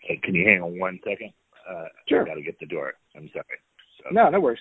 Hey, 0.03 0.19
can 0.23 0.35
you 0.35 0.45
hang 0.45 0.61
on 0.61 0.77
one 0.79 0.99
second? 1.03 1.31
Uh, 1.69 1.85
Sure. 2.07 2.23
I 2.23 2.25
got 2.27 2.35
to 2.35 2.41
get 2.41 2.59
the 2.59 2.65
door. 2.65 2.93
I'm 3.15 3.29
sorry. 3.33 3.45
So, 3.99 4.09
No, 4.11 4.29
no 4.29 4.39
worries. 4.39 4.59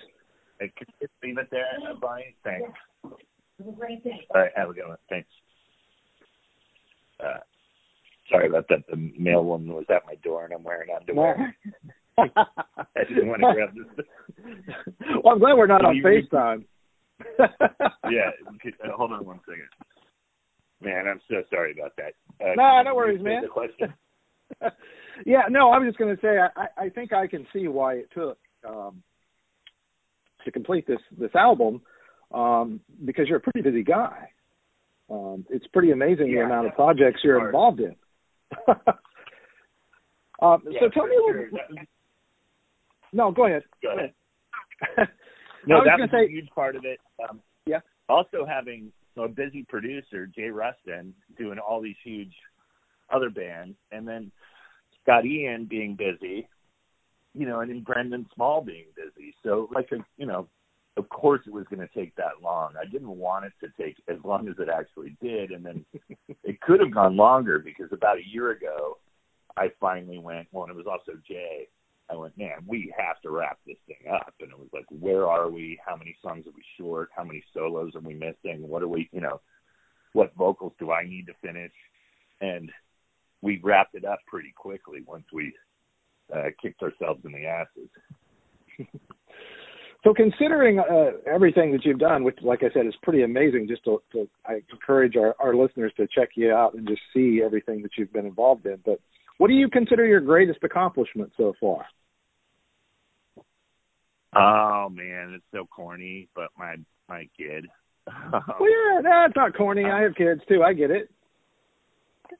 Hey, 0.60 0.72
can 0.76 0.86
you 1.00 1.06
just 1.08 1.12
leave 1.22 1.38
it 1.38 1.48
there, 1.50 1.66
uh, 1.90 1.94
Brian? 2.00 2.32
Thanks. 2.44 2.70
Have 3.02 3.66
a 3.68 3.72
great 3.72 4.04
day. 4.04 4.26
All 4.34 4.40
right, 4.40 4.52
have 4.56 4.70
a 4.70 4.72
good 4.72 4.86
one. 4.86 4.96
Thanks. 5.08 5.28
Uh, 7.18 7.38
sorry 8.30 8.48
about 8.48 8.66
that. 8.68 8.84
The 8.88 8.96
mail 9.18 9.44
woman 9.44 9.74
was 9.74 9.84
at 9.90 10.06
my 10.06 10.14
door, 10.16 10.44
and 10.44 10.52
I'm 10.54 10.62
wearing 10.62 10.88
underwear. 10.94 11.54
I 12.18 13.04
didn't 13.08 13.28
want 13.28 13.40
to 13.42 13.52
grab 13.54 13.74
this. 13.74 14.06
well, 15.24 15.34
I'm 15.34 15.38
glad 15.40 15.54
we're 15.56 15.66
not 15.66 15.84
on 15.84 15.94
Can 15.94 15.96
you 15.96 16.04
read- 16.04 16.30
FaceTime. 16.30 16.64
Yeah, 18.10 18.30
could- 18.60 18.74
uh, 18.84 18.92
hold 18.96 19.12
on 19.12 19.24
one 19.24 19.40
second. 19.46 19.68
Man, 20.80 21.06
I'm 21.08 21.20
so 21.28 21.42
sorry 21.50 21.72
about 21.78 21.92
that. 21.96 22.14
Uh, 22.40 22.54
No, 22.56 22.62
can 22.62 22.78
you 22.78 22.84
no 22.84 22.94
worries, 22.94 23.18
restate 23.18 23.24
man. 23.24 23.42
The 23.42 23.48
question. 23.48 23.94
yeah, 25.26 25.42
no, 25.50 25.70
I 25.70 25.78
was 25.78 25.88
just 25.88 25.98
going 25.98 26.14
to 26.14 26.20
say 26.22 26.38
I, 26.38 26.84
I 26.84 26.88
think 26.88 27.12
I 27.12 27.26
can 27.26 27.46
see 27.52 27.68
why 27.68 27.94
it 27.94 28.08
took 28.14 28.38
um, 28.68 29.02
to 30.44 30.50
complete 30.50 30.86
this 30.86 31.00
this 31.18 31.34
album 31.34 31.82
um, 32.32 32.80
because 33.04 33.28
you're 33.28 33.38
a 33.38 33.40
pretty 33.40 33.62
busy 33.62 33.82
guy. 33.82 34.28
Um, 35.10 35.44
it's 35.50 35.66
pretty 35.68 35.90
amazing 35.90 36.32
the 36.32 36.40
amount 36.40 36.68
of 36.68 36.74
projects 36.74 37.20
you're 37.22 37.38
hard. 37.38 37.48
involved 37.50 37.80
in. 37.80 37.94
um, 40.40 40.62
Yeah, 40.68 40.80
so 40.80 40.88
tell 40.88 41.06
me 41.06 41.16
a 41.16 41.26
little. 41.26 41.44
That- 41.52 41.86
No, 43.12 43.30
go 43.30 43.46
ahead. 43.46 43.62
Go 43.82 43.96
ahead. 43.96 44.12
No, 45.64 45.76
was 45.76 45.86
that 45.86 46.00
was 46.00 46.10
say- 46.10 46.24
a 46.24 46.28
huge 46.28 46.48
part 46.54 46.74
of 46.74 46.84
it. 46.84 46.98
Um, 47.28 47.40
Yeah. 47.66 47.78
Also 48.08 48.44
having 48.44 48.90
a 49.16 49.28
busy 49.28 49.64
producer, 49.68 50.26
Jay 50.26 50.48
Ruston, 50.48 51.14
doing 51.38 51.58
all 51.60 51.80
these 51.80 51.94
huge 52.02 52.32
other 53.14 53.30
bands, 53.30 53.76
and 53.92 54.08
then 54.08 54.32
Scott 55.02 55.26
Ian 55.26 55.66
being 55.66 55.96
busy, 55.96 56.48
you 57.34 57.46
know, 57.46 57.60
and 57.60 57.70
in 57.70 57.82
Brendan 57.82 58.26
Small 58.34 58.62
being 58.62 58.86
busy. 58.96 59.34
So 59.42 59.68
like 59.74 59.90
a, 59.92 59.98
you 60.16 60.26
know, 60.26 60.48
of 60.96 61.08
course 61.08 61.40
it 61.46 61.52
was 61.52 61.66
going 61.70 61.86
to 61.86 61.94
take 61.94 62.14
that 62.16 62.42
long. 62.42 62.74
I 62.80 62.84
didn't 62.84 63.16
want 63.16 63.46
it 63.46 63.52
to 63.60 63.82
take 63.82 63.96
as 64.08 64.18
long 64.24 64.48
as 64.48 64.54
it 64.58 64.68
actually 64.68 65.16
did, 65.22 65.50
and 65.50 65.64
then 65.64 65.84
it 66.44 66.60
could 66.60 66.80
have 66.80 66.92
gone 66.92 67.16
longer 67.16 67.58
because 67.58 67.88
about 67.92 68.18
a 68.18 68.28
year 68.28 68.50
ago, 68.50 68.98
I 69.56 69.70
finally 69.80 70.18
went. 70.18 70.48
Well, 70.52 70.64
and 70.64 70.72
it 70.72 70.76
was 70.76 70.86
also 70.86 71.18
Jay. 71.26 71.68
I 72.10 72.16
went, 72.16 72.36
man, 72.36 72.58
we 72.66 72.92
have 72.96 73.20
to 73.22 73.30
wrap 73.30 73.58
this 73.66 73.76
thing 73.86 74.12
up. 74.12 74.34
And 74.40 74.50
it 74.50 74.58
was 74.58 74.68
like, 74.72 74.84
where 74.90 75.26
are 75.26 75.48
we? 75.48 75.78
How 75.84 75.96
many 75.96 76.16
songs 76.22 76.46
are 76.46 76.52
we 76.54 76.62
short? 76.78 77.08
How 77.16 77.24
many 77.24 77.42
solos 77.54 77.94
are 77.94 78.00
we 78.00 78.14
missing? 78.14 78.68
What 78.68 78.82
are 78.82 78.88
we, 78.88 79.08
you 79.12 79.20
know, 79.20 79.40
what 80.12 80.34
vocals 80.36 80.72
do 80.78 80.90
I 80.90 81.04
need 81.04 81.26
to 81.26 81.32
finish? 81.40 81.72
And 82.40 82.70
we 83.42 83.60
wrapped 83.62 83.94
it 83.94 84.04
up 84.04 84.20
pretty 84.26 84.52
quickly 84.56 85.00
once 85.06 85.24
we 85.32 85.52
uh, 86.34 86.44
kicked 86.60 86.82
ourselves 86.82 87.20
in 87.24 87.32
the 87.32 87.46
asses. 87.46 87.90
so, 90.04 90.14
considering 90.14 90.78
uh, 90.78 91.18
everything 91.30 91.72
that 91.72 91.84
you've 91.84 91.98
done, 91.98 92.24
which, 92.24 92.38
like 92.42 92.62
I 92.62 92.72
said, 92.72 92.86
is 92.86 92.94
pretty 93.02 93.22
amazing, 93.22 93.66
just 93.68 93.84
to, 93.84 94.00
to 94.12 94.28
I 94.46 94.60
encourage 94.72 95.16
our, 95.16 95.34
our 95.38 95.54
listeners 95.54 95.92
to 95.96 96.06
check 96.06 96.30
you 96.36 96.52
out 96.52 96.74
and 96.74 96.88
just 96.88 97.02
see 97.12 97.42
everything 97.44 97.82
that 97.82 97.90
you've 97.98 98.12
been 98.12 98.26
involved 98.26 98.64
in. 98.64 98.78
But 98.84 99.00
what 99.38 99.48
do 99.48 99.54
you 99.54 99.68
consider 99.68 100.06
your 100.06 100.20
greatest 100.20 100.60
accomplishment 100.62 101.32
so 101.36 101.52
far? 101.60 101.84
Oh 104.34 104.88
man, 104.88 105.34
it's 105.34 105.44
so 105.52 105.66
corny, 105.66 106.28
but 106.34 106.48
my 106.56 106.76
my 107.08 107.28
kid. 107.36 107.66
well, 108.32 108.42
yeah, 108.60 109.00
that's 109.02 109.36
not 109.36 109.54
corny. 109.54 109.84
I 109.84 110.00
have 110.02 110.14
kids 110.14 110.40
too. 110.48 110.62
I 110.62 110.72
get 110.72 110.90
it. 110.90 111.10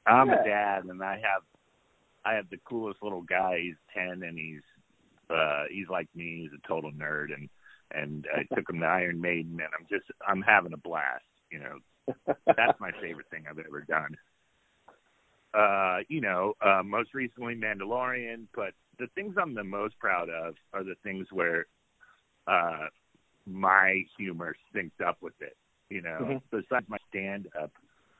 I'm 0.05 0.29
a 0.29 0.43
dad, 0.43 0.85
and 0.85 1.03
I 1.03 1.15
have 1.15 1.43
I 2.25 2.33
have 2.33 2.49
the 2.49 2.59
coolest 2.65 3.01
little 3.01 3.21
guy. 3.21 3.59
He's 3.61 3.75
ten, 3.93 4.23
and 4.23 4.37
he's 4.37 4.61
uh 5.29 5.63
he's 5.69 5.89
like 5.89 6.07
me. 6.15 6.41
He's 6.41 6.57
a 6.57 6.67
total 6.67 6.91
nerd, 6.91 7.33
and 7.33 7.49
and 7.91 8.27
I 8.33 8.43
took 8.55 8.69
him 8.69 8.79
to 8.79 8.85
Iron 8.85 9.21
Maiden, 9.21 9.53
and 9.53 9.69
I'm 9.77 9.85
just 9.89 10.05
I'm 10.27 10.41
having 10.41 10.73
a 10.73 10.77
blast. 10.77 11.23
You 11.51 11.59
know, 11.59 12.25
that's 12.47 12.79
my 12.79 12.91
favorite 13.01 13.27
thing 13.29 13.45
I've 13.49 13.59
ever 13.59 13.81
done. 13.81 14.17
Uh, 15.53 15.99
you 16.09 16.19
know, 16.19 16.53
uh, 16.61 16.81
most 16.83 17.13
recently 17.13 17.55
Mandalorian, 17.55 18.47
but 18.55 18.73
the 18.97 19.07
things 19.13 19.35
I'm 19.39 19.53
the 19.53 19.63
most 19.63 19.99
proud 19.99 20.29
of 20.29 20.55
are 20.73 20.83
the 20.83 20.95
things 21.03 21.27
where 21.31 21.67
uh, 22.47 22.87
my 23.45 24.03
humor 24.17 24.55
synced 24.75 25.05
up 25.05 25.17
with 25.21 25.39
it. 25.41 25.55
You 25.89 26.01
know, 26.01 26.17
mm-hmm. 26.21 26.57
besides 26.57 26.87
my 26.89 26.97
stand 27.09 27.47
up, 27.61 27.71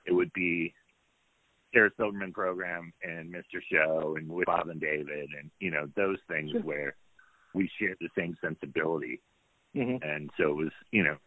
it 0.05 0.13
would 0.13 0.31
be 0.33 0.73
Sarah 1.73 1.91
Silverman 1.97 2.33
program 2.33 2.93
and 3.03 3.33
Mr. 3.33 3.59
Show 3.71 4.15
and 4.17 4.29
with 4.29 4.45
Bob 4.45 4.69
and 4.69 4.79
David 4.79 5.29
and 5.39 5.49
you 5.59 5.71
know 5.71 5.87
those 5.95 6.17
things 6.27 6.51
sure. 6.51 6.61
where 6.61 6.95
we 7.53 7.69
shared 7.79 7.97
the 7.99 8.09
same 8.17 8.35
sensibility, 8.41 9.21
mm-hmm. 9.75 10.03
and 10.07 10.29
so 10.37 10.51
it 10.51 10.55
was 10.55 10.71
you 10.91 11.03
know 11.03 11.17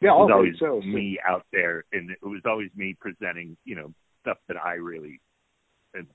yeah, 0.00 0.10
it 0.10 0.18
was 0.18 0.30
always 0.32 0.54
so, 0.58 0.80
me 0.80 1.18
out 1.26 1.46
there, 1.52 1.84
and 1.92 2.10
it 2.10 2.22
was 2.22 2.42
always 2.44 2.70
me 2.76 2.94
presenting 3.00 3.56
you 3.64 3.74
know 3.74 3.92
stuff 4.20 4.38
that 4.48 4.56
I 4.62 4.74
really 4.74 5.20
am 5.96 6.08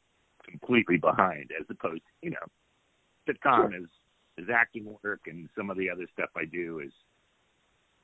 completely 0.47 0.97
behind, 0.97 1.51
as 1.59 1.65
opposed 1.69 2.01
to 2.01 2.27
you 2.27 2.31
know 2.31 2.37
sitcom 3.27 3.71
sure. 3.71 3.81
is 3.81 3.87
is 4.37 4.47
acting 4.53 4.95
work, 5.03 5.21
and 5.25 5.49
some 5.57 5.69
of 5.69 5.77
the 5.77 5.89
other 5.89 6.05
stuff 6.13 6.29
I 6.35 6.45
do 6.45 6.81
is 6.85 6.91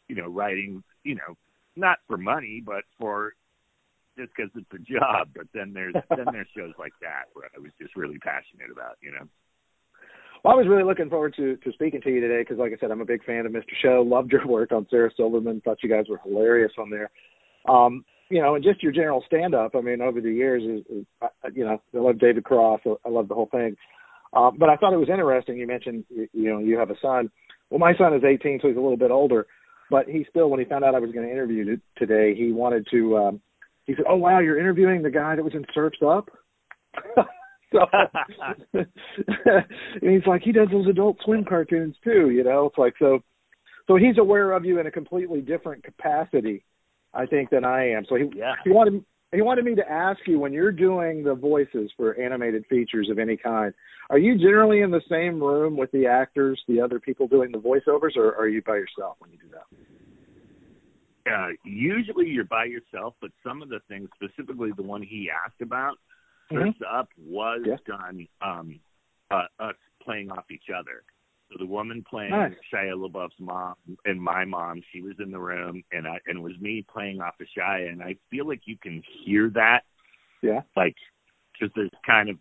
you 0.08 0.16
know 0.16 0.28
writing 0.28 0.84
you 1.04 1.16
know 1.16 1.38
not 1.76 2.00
for 2.08 2.18
money, 2.18 2.64
but 2.66 2.84
for 3.00 3.34
just 4.18 4.32
because 4.36 4.52
it's 4.56 4.74
a 4.74 4.80
job. 4.80 5.30
But 5.36 5.48
then 5.54 5.74
there's 5.74 5.96
then 6.10 6.26
there's 6.32 6.48
shows 6.56 6.74
like 6.78 6.94
that 7.02 7.26
where 7.34 7.50
I 7.56 7.60
was 7.60 7.72
just 7.80 7.96
really 7.96 8.20
passionate 8.20 8.72
about, 8.72 8.98
you 9.02 9.12
know. 9.12 9.28
Well, 10.44 10.54
I 10.54 10.58
was 10.58 10.68
really 10.68 10.84
looking 10.84 11.10
forward 11.10 11.34
to 11.38 11.58
to 11.58 11.72
speaking 11.74 12.02
to 12.02 12.10
you 12.10 12.22
today 12.22 12.42
because, 12.42 12.58
like 12.58 12.72
I 12.72 12.78
said, 12.80 12.92
I'm 12.92 13.02
a 13.02 13.06
big 13.06 13.24
fan 13.26 13.46
of 13.46 13.52
Mr. 13.52 13.74
Show. 13.82 14.06
Loved 14.06 14.32
your 14.32 14.46
work 14.48 14.72
on 14.72 14.88
Sarah 14.90 15.12
Silverman. 15.18 15.62
Thought 15.62 15.84
you 15.84 15.90
guys 15.90 16.06
were 16.10 16.20
hilarious 16.24 16.74
on 16.78 16.90
there. 16.90 17.10
Um, 17.68 18.06
you 18.30 18.42
know, 18.42 18.56
and 18.56 18.64
just 18.64 18.82
your 18.82 18.92
general 18.92 19.24
stand 19.26 19.54
up. 19.54 19.76
I 19.76 19.82
mean, 19.82 20.02
over 20.02 20.20
the 20.20 20.32
years, 20.32 20.64
is, 20.64 20.86
is 20.98 21.06
you 21.54 21.64
know, 21.64 21.82
I 21.94 21.98
love 21.98 22.20
David 22.20 22.44
Cross. 22.44 22.82
I 22.86 23.10
love 23.10 23.28
the 23.28 23.36
whole 23.36 23.50
thing. 23.52 23.76
Um, 24.34 24.58
but 24.60 24.70
I 24.70 24.76
thought 24.76 24.94
it 24.94 24.98
was 24.98 25.10
interesting. 25.10 25.58
You 25.58 25.68
mentioned, 25.68 26.06
you, 26.10 26.28
you 26.34 26.50
know, 26.52 26.60
you 26.60 26.78
have 26.78 26.90
a 26.90 27.00
son. 27.02 27.30
Well, 27.70 27.80
my 27.80 27.96
son 27.98 28.14
is 28.14 28.24
18, 28.24 28.60
so 28.62 28.68
he's 28.68 28.78
a 28.78 28.82
little 28.82 28.98
bit 28.98 29.12
older. 29.12 29.48
But 29.90 30.08
he 30.08 30.26
still, 30.30 30.50
when 30.50 30.60
he 30.60 30.66
found 30.66 30.84
out 30.84 30.96
I 30.96 31.00
was 31.00 31.12
going 31.12 31.26
to 31.26 31.32
interview 31.32 31.78
today, 31.98 32.36
he 32.36 32.52
wanted 32.52 32.88
to 32.92 33.18
um, 33.18 33.42
he 33.86 33.96
said, 33.96 34.06
"Oh 34.08 34.16
wow, 34.16 34.40
you're 34.40 34.60
interviewing 34.60 35.02
the 35.02 35.12
guy 35.12 35.36
that 35.36 35.44
was 35.44 35.54
in 35.54 35.66
Surfs 35.74 36.00
Up." 36.06 36.30
so, 37.72 37.80
and 38.74 38.86
he's 40.02 40.26
like, 40.28 40.42
he 40.42 40.52
does 40.52 40.70
those 40.72 40.88
Adult 40.88 41.18
Swim 41.24 41.46
cartoons 41.46 41.96
too, 42.04 42.30
you 42.30 42.44
know. 42.44 42.68
It's 42.68 42.78
like 42.78 42.94
so, 43.00 43.20
so 43.88 43.96
he's 43.96 44.18
aware 44.18 44.52
of 44.52 44.66
you 44.66 44.80
in 44.80 44.88
a 44.88 44.92
completely 44.92 45.42
different 45.42 45.84
capacity, 45.84 46.64
I 47.14 47.26
think, 47.26 47.50
than 47.50 47.66
I 47.66 47.90
am. 47.92 48.06
So 48.08 48.16
he 48.16 48.30
yeah. 48.36 48.54
he 48.64 48.72
wanted 48.72 49.04
he 49.34 49.42
wanted 49.42 49.66
me 49.66 49.76
to 49.76 49.90
ask 49.90 50.20
you 50.26 50.40
when 50.40 50.54
you're 50.54 50.72
doing 50.72 51.24
the 51.24 51.36
voices 51.36 51.92
for 51.98 52.20
animated 52.20 52.66
features 52.70 53.10
of 53.12 53.20
any 53.20 53.36
kind, 53.38 53.74
are 54.10 54.20
you 54.20 54.38
generally 54.38 54.82
in 54.82 54.92
the 54.92 55.02
same 55.10 55.42
room 55.42 55.76
with 55.76 55.92
the 55.92 56.06
actors, 56.06 56.62
the 56.68 56.80
other 56.80 57.00
people 57.00 57.28
doing 57.28 57.52
the 57.52 57.58
voiceovers, 57.58 58.16
or 58.16 58.36
are 58.36 58.48
you 58.48 58.62
by 58.62 58.76
yourself 58.76 59.18
when 59.20 59.32
you 59.32 59.38
do 59.38 59.50
that? 59.52 59.66
Uh, 61.30 61.50
usually 61.64 62.28
you're 62.28 62.44
by 62.44 62.66
yourself, 62.66 63.16
but 63.22 63.32
some 63.46 63.62
of 63.62 63.70
the 63.70 63.80
things, 63.88 64.10
specifically 64.16 64.72
the 64.76 64.84
one 64.84 65.02
he 65.02 65.30
asked 65.30 65.62
about, 65.62 65.98
mm-hmm. 66.52 66.58
first 66.58 66.78
up 66.90 67.10
was 67.18 67.62
yeah. 67.66 67.76
done 67.88 68.28
um, 68.42 68.80
uh, 69.32 69.46
us 69.60 69.76
playing 70.04 70.32
off 70.32 70.46
each 70.52 70.70
other. 70.76 71.04
So 71.52 71.58
the 71.60 71.66
woman 71.66 72.04
playing 72.10 72.32
nice. 72.32 72.54
Shia 72.74 72.94
LaBeouf's 72.96 73.36
mom 73.40 73.76
and 74.06 74.22
my 74.22 74.46
mom, 74.46 74.82
she 74.92 75.02
was 75.02 75.14
in 75.20 75.32
the 75.32 75.40
room, 75.40 75.84
and 75.92 76.08
I 76.08 76.18
and 76.26 76.40
it 76.40 76.42
was 76.42 76.58
me 76.60 76.84
playing 76.92 77.22
off 77.22 77.36
of 77.40 77.48
Shia, 77.56 77.88
and 77.88 78.02
I 78.02 78.16
feel 78.32 78.48
like 78.48 78.62
you 78.66 78.78
can 78.78 79.04
hear 79.24 79.52
that. 79.52 79.82
Yeah. 80.42 80.62
Like, 80.76 80.96
because 81.54 81.72
there's 81.76 81.92
kind 82.06 82.30
of 82.30 82.38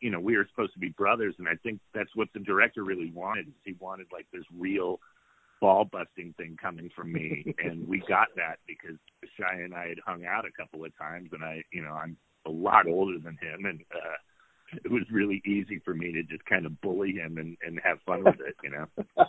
you 0.00 0.10
know 0.10 0.20
we 0.20 0.36
were 0.36 0.46
supposed 0.50 0.72
to 0.72 0.78
be 0.78 0.88
brothers, 0.88 1.34
and 1.38 1.48
I 1.48 1.54
think 1.62 1.80
that's 1.94 2.14
what 2.14 2.28
the 2.32 2.40
director 2.40 2.82
really 2.82 3.10
wanted. 3.14 3.52
He 3.64 3.74
wanted 3.78 4.06
like 4.10 4.26
this 4.32 4.44
real 4.56 5.00
ball 5.60 5.84
busting 5.84 6.34
thing 6.36 6.56
coming 6.60 6.90
from 6.94 7.12
me. 7.12 7.54
And 7.58 7.86
we 7.88 8.02
got 8.08 8.28
that 8.36 8.56
because 8.66 8.96
Shia 9.38 9.64
and 9.64 9.74
I 9.74 9.88
had 9.88 9.98
hung 10.04 10.24
out 10.24 10.44
a 10.44 10.50
couple 10.50 10.84
of 10.84 10.96
times 10.96 11.30
and 11.32 11.44
I 11.44 11.62
you 11.72 11.82
know 11.82 11.92
I'm 11.92 12.16
a 12.46 12.50
lot 12.50 12.86
older 12.86 13.18
than 13.18 13.38
him 13.40 13.64
and 13.64 13.80
uh 13.94 14.16
it 14.84 14.90
was 14.90 15.02
really 15.12 15.40
easy 15.46 15.80
for 15.84 15.94
me 15.94 16.12
to 16.12 16.22
just 16.24 16.44
kind 16.44 16.66
of 16.66 16.80
bully 16.80 17.12
him 17.12 17.38
and 17.38 17.56
and 17.64 17.80
have 17.82 17.98
fun 18.06 18.24
with 18.24 18.40
it 18.46 18.56
you 18.62 18.70
know? 18.70 18.86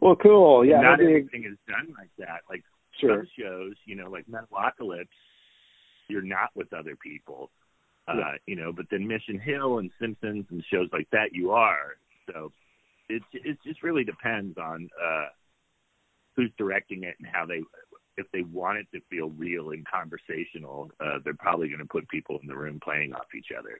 Well 0.00 0.16
cool. 0.16 0.64
Yeah 0.64 0.80
not 0.80 1.00
everything 1.00 1.44
is 1.44 1.58
done 1.68 1.94
like 1.98 2.10
that. 2.18 2.40
Like 2.48 2.64
sure. 3.00 3.18
some 3.18 3.28
shows 3.38 3.74
you 3.84 3.96
know 3.96 4.10
like 4.10 4.26
Metalocalypse 4.26 5.06
you're 6.08 6.22
not 6.22 6.50
with 6.54 6.72
other 6.72 6.96
people 6.96 7.50
uh 8.08 8.14
yeah. 8.16 8.32
you 8.46 8.56
know 8.56 8.72
but 8.72 8.86
then 8.90 9.06
Mission 9.06 9.38
Hill 9.38 9.78
and 9.78 9.90
Simpsons 10.00 10.46
and 10.50 10.64
shows 10.70 10.88
like 10.92 11.08
that 11.12 11.30
you 11.32 11.50
are. 11.52 11.96
So 12.26 12.52
it 13.16 13.22
it 13.32 13.58
just 13.64 13.82
really 13.82 14.04
depends 14.04 14.56
on 14.58 14.88
uh, 15.02 15.26
who's 16.36 16.50
directing 16.58 17.04
it 17.04 17.14
and 17.18 17.28
how 17.30 17.46
they 17.46 17.62
if 18.16 18.26
they 18.32 18.42
want 18.42 18.78
it 18.78 18.86
to 18.92 19.00
feel 19.10 19.30
real 19.30 19.70
and 19.70 19.86
conversational, 19.86 20.90
uh, 21.00 21.18
they're 21.24 21.34
probably 21.34 21.68
going 21.68 21.78
to 21.78 21.86
put 21.86 22.08
people 22.08 22.38
in 22.42 22.48
the 22.48 22.56
room 22.56 22.78
playing 22.82 23.14
off 23.14 23.26
each 23.36 23.48
other. 23.58 23.78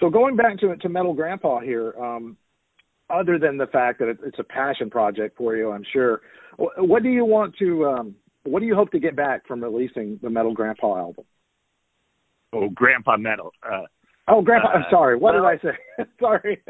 So 0.00 0.10
going 0.10 0.36
back 0.36 0.58
to 0.60 0.76
to 0.76 0.88
Metal 0.88 1.14
Grandpa 1.14 1.60
here, 1.60 1.94
um, 2.00 2.36
other 3.08 3.38
than 3.38 3.56
the 3.56 3.68
fact 3.68 3.98
that 4.00 4.08
it's 4.24 4.38
a 4.38 4.44
passion 4.44 4.90
project 4.90 5.36
for 5.36 5.56
you, 5.56 5.70
I'm 5.70 5.84
sure. 5.92 6.20
What 6.58 7.02
do 7.02 7.08
you 7.08 7.24
want 7.24 7.56
to? 7.58 7.86
Um, 7.86 8.14
what 8.44 8.60
do 8.60 8.66
you 8.66 8.74
hope 8.74 8.90
to 8.92 8.98
get 8.98 9.16
back 9.16 9.46
from 9.46 9.62
releasing 9.62 10.18
the 10.22 10.30
Metal 10.30 10.52
Grandpa 10.52 10.96
album? 10.96 11.24
Oh, 12.52 12.68
Grandpa 12.70 13.16
Metal. 13.16 13.52
Uh, 13.62 13.82
Oh, 14.28 14.42
Grandpa. 14.42 14.68
Uh, 14.68 14.72
I'm 14.78 14.84
sorry. 14.90 15.16
What 15.16 15.34
well, 15.34 15.50
did 15.50 15.68
I 15.68 15.72
say? 15.72 16.04
sorry. 16.20 16.62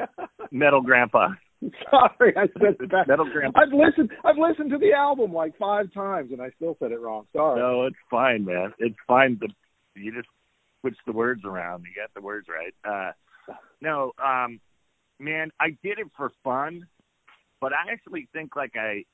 Metal 0.51 0.83
Grandpa. 0.83 1.29
Sorry, 1.91 2.35
I 2.37 2.47
said 2.61 2.77
that. 2.91 3.09
Metal 3.09 3.27
Grandpa. 3.33 3.61
I've 3.61 3.73
listened. 3.73 4.11
I've 4.25 4.37
listened 4.37 4.71
to 4.73 4.79
the 4.79 4.93
album 4.93 5.33
like 5.33 5.57
five 5.59 5.93
times, 5.95 6.31
and 6.31 6.43
I 6.43 6.51
still 6.57 6.77
said 6.79 6.93
it 6.93 7.01
wrong. 7.01 7.27
Sorry. 7.35 7.59
No, 7.59 7.87
it's 7.87 7.97
fine, 8.11 8.45
man. 8.45 8.75
It's 8.79 8.97
fine. 9.09 9.39
The, 9.41 9.49
you 9.99 10.13
just 10.13 10.29
switch 10.81 10.97
the 11.07 11.13
words 11.13 11.43
around. 11.47 11.85
You 11.85 12.01
got 12.01 12.13
the 12.15 12.21
words 12.21 12.47
right. 12.49 12.75
Uh, 12.85 13.13
no, 13.81 14.13
um, 14.23 14.61
man, 15.19 15.51
I 15.59 15.69
did 15.83 15.99
it 15.99 16.09
for 16.17 16.31
fun, 16.45 16.87
but 17.61 17.73
I 17.73 17.91
actually 17.91 18.29
think 18.33 18.55
like 18.55 18.75
I 18.77 19.05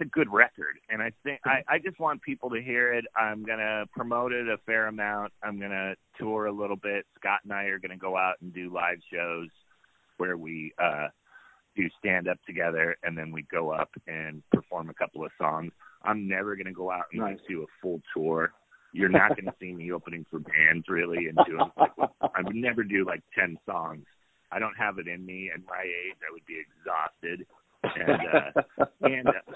a 0.00 0.04
good 0.04 0.32
record, 0.32 0.78
and 0.88 1.02
I 1.02 1.12
think 1.24 1.40
I, 1.44 1.62
I 1.68 1.78
just 1.78 1.98
want 1.98 2.22
people 2.22 2.50
to 2.50 2.60
hear 2.60 2.92
it. 2.92 3.04
I'm 3.16 3.44
gonna 3.44 3.84
promote 3.94 4.32
it 4.32 4.48
a 4.48 4.58
fair 4.66 4.88
amount. 4.88 5.32
I'm 5.42 5.58
gonna 5.60 5.94
tour 6.18 6.46
a 6.46 6.52
little 6.52 6.76
bit. 6.76 7.06
Scott 7.18 7.40
and 7.44 7.52
I 7.52 7.64
are 7.64 7.78
gonna 7.78 7.96
go 7.96 8.16
out 8.16 8.34
and 8.40 8.52
do 8.52 8.72
live 8.72 8.98
shows 9.12 9.48
where 10.18 10.36
we 10.36 10.72
uh, 10.82 11.08
do 11.76 11.88
stand 11.98 12.28
up 12.28 12.38
together, 12.46 12.96
and 13.02 13.16
then 13.16 13.32
we 13.32 13.42
go 13.50 13.70
up 13.70 13.90
and 14.06 14.42
perform 14.52 14.90
a 14.90 14.94
couple 14.94 15.24
of 15.24 15.30
songs. 15.38 15.72
I'm 16.02 16.28
never 16.28 16.56
gonna 16.56 16.72
go 16.72 16.90
out 16.90 17.04
and 17.12 17.20
nice. 17.20 17.38
do 17.48 17.62
a 17.62 17.66
full 17.82 18.00
tour. 18.14 18.52
you're 18.92 19.08
not 19.08 19.30
going 19.30 19.44
to 19.44 19.54
see 19.60 19.72
me 19.72 19.92
opening 19.92 20.24
for 20.30 20.38
bands 20.38 20.86
really 20.88 21.26
and 21.26 21.38
doing 21.46 21.70
like 21.76 21.92
I 22.22 22.42
would 22.42 22.56
never 22.56 22.82
do 22.82 23.04
like 23.04 23.22
ten 23.38 23.58
songs. 23.66 24.04
I 24.50 24.58
don't 24.58 24.76
have 24.76 24.98
it 24.98 25.08
in 25.08 25.24
me. 25.26 25.50
At 25.52 25.60
my 25.66 25.82
age, 25.82 26.16
I 26.22 26.32
would 26.32 26.46
be 26.46 26.62
exhausted, 26.62 27.46
and 27.82 28.20
uh, 28.32 28.84
and 29.02 29.28
uh, 29.28 29.52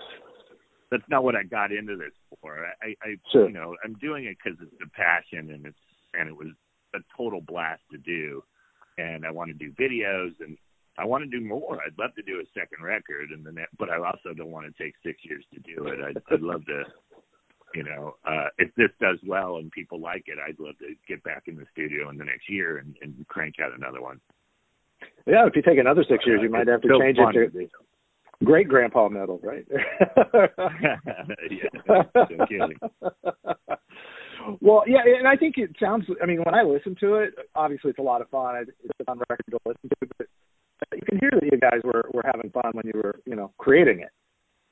that's 0.91 1.09
not 1.09 1.25
what 1.25 1.37
I 1.37 1.45
got 1.45 1.73
into 1.73 1.97
this 1.97 2.13
for. 2.41 2.67
I, 2.83 2.95
I 3.03 3.17
Sure. 3.33 3.47
you 3.47 3.55
know, 3.55 3.77
I'm 3.85 3.95
doing 3.95 4.25
it 4.25 4.37
because 4.43 4.59
it's 4.61 4.83
a 4.83 4.91
passion 4.91 5.51
and 5.51 5.67
it's 5.67 5.79
and 6.15 6.29
it 6.29 6.37
was 6.37 6.49
a 6.95 6.99
total 7.17 7.41
blast 7.41 7.83
to 7.93 7.99
do, 7.99 8.43
and 8.99 9.25
I 9.25 9.31
want 9.31 9.49
to 9.51 9.55
do 9.55 9.73
videos 9.73 10.33
and 10.41 10.57
I 10.99 11.05
want 11.05 11.25
to 11.25 11.31
do 11.31 11.45
more. 11.45 11.79
I'd 11.87 11.99
love 11.99 12.15
to 12.17 12.23
do 12.23 12.41
a 12.41 12.59
second 12.59 12.85
record, 12.85 13.31
and 13.31 13.47
then 13.47 13.55
that, 13.55 13.69
but 13.79 13.89
I 13.89 13.97
also 13.97 14.35
don't 14.37 14.51
want 14.51 14.67
to 14.67 14.83
take 14.83 14.95
six 15.05 15.19
years 15.25 15.45
to 15.55 15.61
do 15.61 15.87
it. 15.87 16.01
I'd, 16.01 16.21
I'd 16.31 16.43
love 16.43 16.67
to, 16.67 16.83
you 17.75 17.85
know, 17.85 18.17
uh, 18.27 18.49
if 18.59 18.75
this 18.75 18.91
does 19.01 19.19
well 19.27 19.57
and 19.57 19.71
people 19.71 20.01
like 20.01 20.25
it, 20.27 20.39
I'd 20.45 20.59
love 20.59 20.77
to 20.81 20.95
get 21.09 21.23
back 21.23 21.45
in 21.47 21.57
the 21.57 21.65
studio 21.73 22.11
in 22.11 22.19
the 22.19 22.25
next 22.25 22.51
year 22.51 22.79
and, 22.79 22.97
and 23.01 23.27
crank 23.29 23.55
out 23.65 23.73
another 23.75 24.03
one. 24.03 24.21
Yeah, 25.27 25.47
if 25.47 25.57
you 25.57 25.63
take 25.63 25.79
another 25.79 26.05
six 26.09 26.27
years, 26.27 26.41
you 26.43 26.51
might 26.51 26.69
have 26.69 26.83
to 26.83 26.89
change 26.99 27.19
it 27.19 27.33
to 27.33 27.51
to 27.51 27.51
do. 27.51 27.69
Great 28.45 28.69
grandpa 28.69 29.09
metal, 29.09 29.41
right? 29.43 29.67
yeah, 31.51 31.69
no 31.95 32.47
kidding. 32.47 32.79
well, 34.61 34.85
yeah, 34.87 35.01
and 35.19 35.29
I 35.29 35.37
think 35.37 35.57
it 35.59 35.71
sounds. 35.81 36.05
I 36.23 36.27
mean, 36.27 36.43
when 36.45 36.55
I 36.55 36.63
listen 36.63 36.97
to 37.01 37.17
it, 37.17 37.35
obviously 37.55 37.91
it's 37.91 37.99
a 37.99 38.03
lot 38.03 38.21
of 38.21 38.29
fun. 38.31 38.55
I- 38.57 38.61
It's 38.63 39.07
fun 39.07 39.19
record 39.29 39.45
to 39.51 39.59
listen 39.67 39.91
to, 40.01 40.09
but 40.19 40.27
you 40.95 41.03
can 41.09 41.19
hear 41.19 41.31
that 41.33 41.43
you 41.45 41.59
guys 41.59 41.81
were 41.85 42.05
were 42.13 42.25
having 42.25 42.51
fun 42.51 42.71
when 42.73 42.87
you 42.87 42.93
were, 42.95 43.21
you 43.27 43.37
know, 43.37 43.53
creating 43.59 44.01
it. 44.01 44.11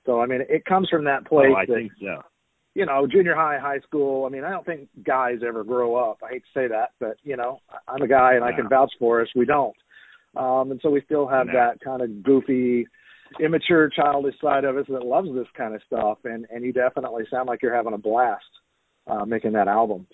So 0.07 0.21
I 0.21 0.27
mean, 0.27 0.41
it 0.49 0.65
comes 0.65 0.89
from 0.89 1.05
that 1.05 1.27
place. 1.27 1.49
Oh, 1.53 1.57
I 1.57 1.67
that, 1.67 1.75
think 1.75 1.93
so. 2.01 2.23
you 2.75 2.87
know, 2.87 3.07
junior 3.07 3.35
high, 3.35 3.59
high 3.59 3.81
school. 3.81 4.25
I 4.25 4.31
mean, 4.31 4.45
I 4.45 4.51
don't 4.51 4.65
think 4.65 4.89
guys 5.05 5.41
ever 5.47 5.65
grow 5.65 5.97
up. 5.97 6.19
I 6.25 6.31
hate 6.31 6.43
to 6.45 6.59
say 6.61 6.69
that, 6.69 6.91
but 7.01 7.17
you 7.23 7.37
know, 7.37 7.59
I'm 7.87 8.03
a 8.03 8.09
guy 8.09 8.35
and 8.35 8.45
I 8.45 8.53
can 8.53 8.69
vouch 8.69 8.93
for 8.99 9.21
us. 9.21 9.29
We 9.37 9.45
don't, 9.45 9.77
um, 10.37 10.71
and 10.71 10.81
so 10.83 10.89
we 10.91 11.03
still 11.03 11.27
have 11.27 11.49
No. 11.49 11.53
that 11.55 11.81
kind 11.85 12.01
of 12.01 12.23
goofy, 12.23 12.87
immature, 13.41 13.89
childish 13.89 14.35
side 14.41 14.65
of 14.65 14.77
us 14.77 14.87
that 14.89 15.05
loves 15.05 15.29
this 15.35 15.47
kind 15.57 15.75
of 15.75 15.83
stuff. 15.87 16.19
And 16.25 16.47
and 16.51 16.65
you 16.65 16.73
definitely 16.73 17.25
sound 17.31 17.49
like 17.49 17.63
you're 17.63 17.75
having 17.75 17.95
a 17.95 17.99
blast 17.99 18.45
uh, 19.07 19.25
making 19.25 19.53
that 19.53 19.69
album. 19.69 20.07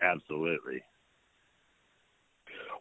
Absolutely. 0.00 0.82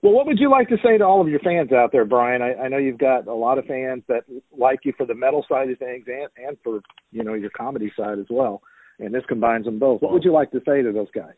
Well, 0.01 0.13
what 0.13 0.27
would 0.27 0.39
you 0.39 0.51
like 0.51 0.69
to 0.69 0.77
say 0.83 0.97
to 0.97 1.03
all 1.03 1.21
of 1.21 1.29
your 1.29 1.39
fans 1.39 1.71
out 1.71 1.91
there, 1.91 2.05
Brian? 2.05 2.41
I, 2.41 2.53
I 2.53 2.67
know 2.67 2.77
you've 2.77 2.99
got 2.99 3.27
a 3.27 3.33
lot 3.33 3.57
of 3.57 3.65
fans 3.65 4.03
that 4.07 4.23
like 4.55 4.79
you 4.83 4.93
for 4.97 5.05
the 5.05 5.15
metal 5.15 5.45
side 5.49 5.69
of 5.69 5.79
things 5.79 6.05
and 6.07 6.27
and 6.37 6.57
for 6.63 6.81
you 7.11 7.23
know 7.23 7.33
your 7.33 7.49
comedy 7.49 7.91
side 7.97 8.19
as 8.19 8.27
well. 8.29 8.61
And 8.99 9.13
this 9.13 9.23
combines 9.27 9.65
them 9.65 9.79
both. 9.79 10.01
What 10.01 10.13
would 10.13 10.23
you 10.23 10.31
like 10.31 10.51
to 10.51 10.61
say 10.65 10.81
to 10.81 10.91
those 10.91 11.11
guys? 11.13 11.33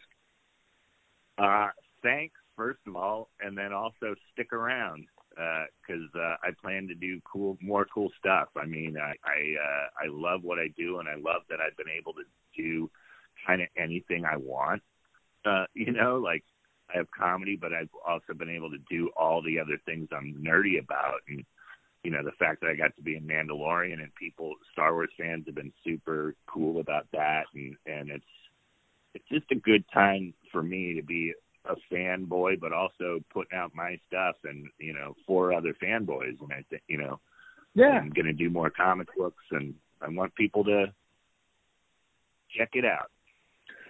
Uh, 1.38 1.70
thanks, 2.04 2.36
first 2.56 2.80
of 2.88 2.96
all, 2.96 3.30
and 3.40 3.58
then 3.58 3.74
also 3.74 4.16
stick 4.34 4.54
around 4.54 5.06
because 5.38 6.10
uh, 6.16 6.36
I 6.44 6.50
plan 6.62 6.88
to 6.88 6.96
do 6.96 7.22
cool, 7.32 7.58
more 7.62 7.86
cool 7.94 8.10
stuff. 8.20 8.50
I 8.56 8.66
mean, 8.66 8.98
I 8.98 9.14
I, 9.24 9.56
uh, 9.62 10.06
I 10.06 10.08
love 10.10 10.44
what 10.44 10.60
I 10.60 10.68
do, 10.78 11.00
and 11.00 11.08
I 11.08 11.16
love 11.16 11.44
that 11.50 11.60
I've 11.60 11.78
been 11.78 11.94
able 11.96 12.14
to 12.14 12.24
do 12.56 12.90
kind 13.46 13.62
of 13.62 13.68
anything 13.78 14.26
I 14.26 14.38
want. 14.38 14.82
Uh, 15.46 15.66
you 15.74 15.92
know, 15.92 16.18
like 16.18 16.44
I 16.94 16.98
have 16.98 17.08
comedy, 17.18 17.56
but 17.56 17.74
I've 17.74 17.90
also 18.06 18.34
been 18.34 18.50
able 18.50 18.72
to 18.72 18.80
do 18.90 19.12
all 19.16 19.42
the 19.42 19.60
other 19.60 19.80
things 19.86 20.10
I'm 20.12 20.44
nerdy 20.46 20.80
about, 20.80 21.22
and 21.28 21.46
you 22.04 22.12
know, 22.12 22.24
the 22.24 22.32
fact 22.40 22.62
that 22.62 22.70
I 22.70 22.76
got 22.76 22.96
to 22.96 23.02
be 23.02 23.16
in 23.16 23.28
Mandalorian 23.28 24.02
and 24.02 24.14
people, 24.16 24.54
Star 24.72 24.94
Wars 24.94 25.10
fans, 25.20 25.44
have 25.46 25.56
been 25.56 25.74
super 25.84 26.36
cool 26.48 26.80
about 26.80 27.08
that, 27.14 27.46
and 27.54 27.76
and 27.86 28.10
it's 28.10 28.26
it's 29.14 29.28
just 29.30 29.52
a 29.52 29.56
good 29.56 29.84
time 29.94 30.34
for 30.52 30.62
me 30.62 30.94
to 30.96 31.04
be 31.04 31.34
a 31.70 31.94
fanboy, 31.94 32.60
but 32.60 32.74
also 32.74 33.20
putting 33.32 33.58
out 33.58 33.76
my 33.76 34.00
stuff 34.08 34.36
and 34.44 34.68
you 34.80 34.94
know 34.94 35.16
four 35.26 35.54
other 35.54 35.74
fanboys. 35.82 36.40
And 36.42 36.52
I 36.52 36.64
think 36.70 36.84
you 36.88 36.98
know 36.98 37.20
Yeah, 37.76 38.00
I'm 38.02 38.10
going 38.10 38.26
to 38.26 38.34
do 38.34 38.50
more 38.50 38.70
comic 38.70 39.08
books, 39.18 39.44
and 39.52 39.74
I 40.02 40.10
want 40.10 40.36
people 40.36 40.64
to 40.66 40.94
check 42.58 42.70
it 42.74 42.86
out. 42.86 43.12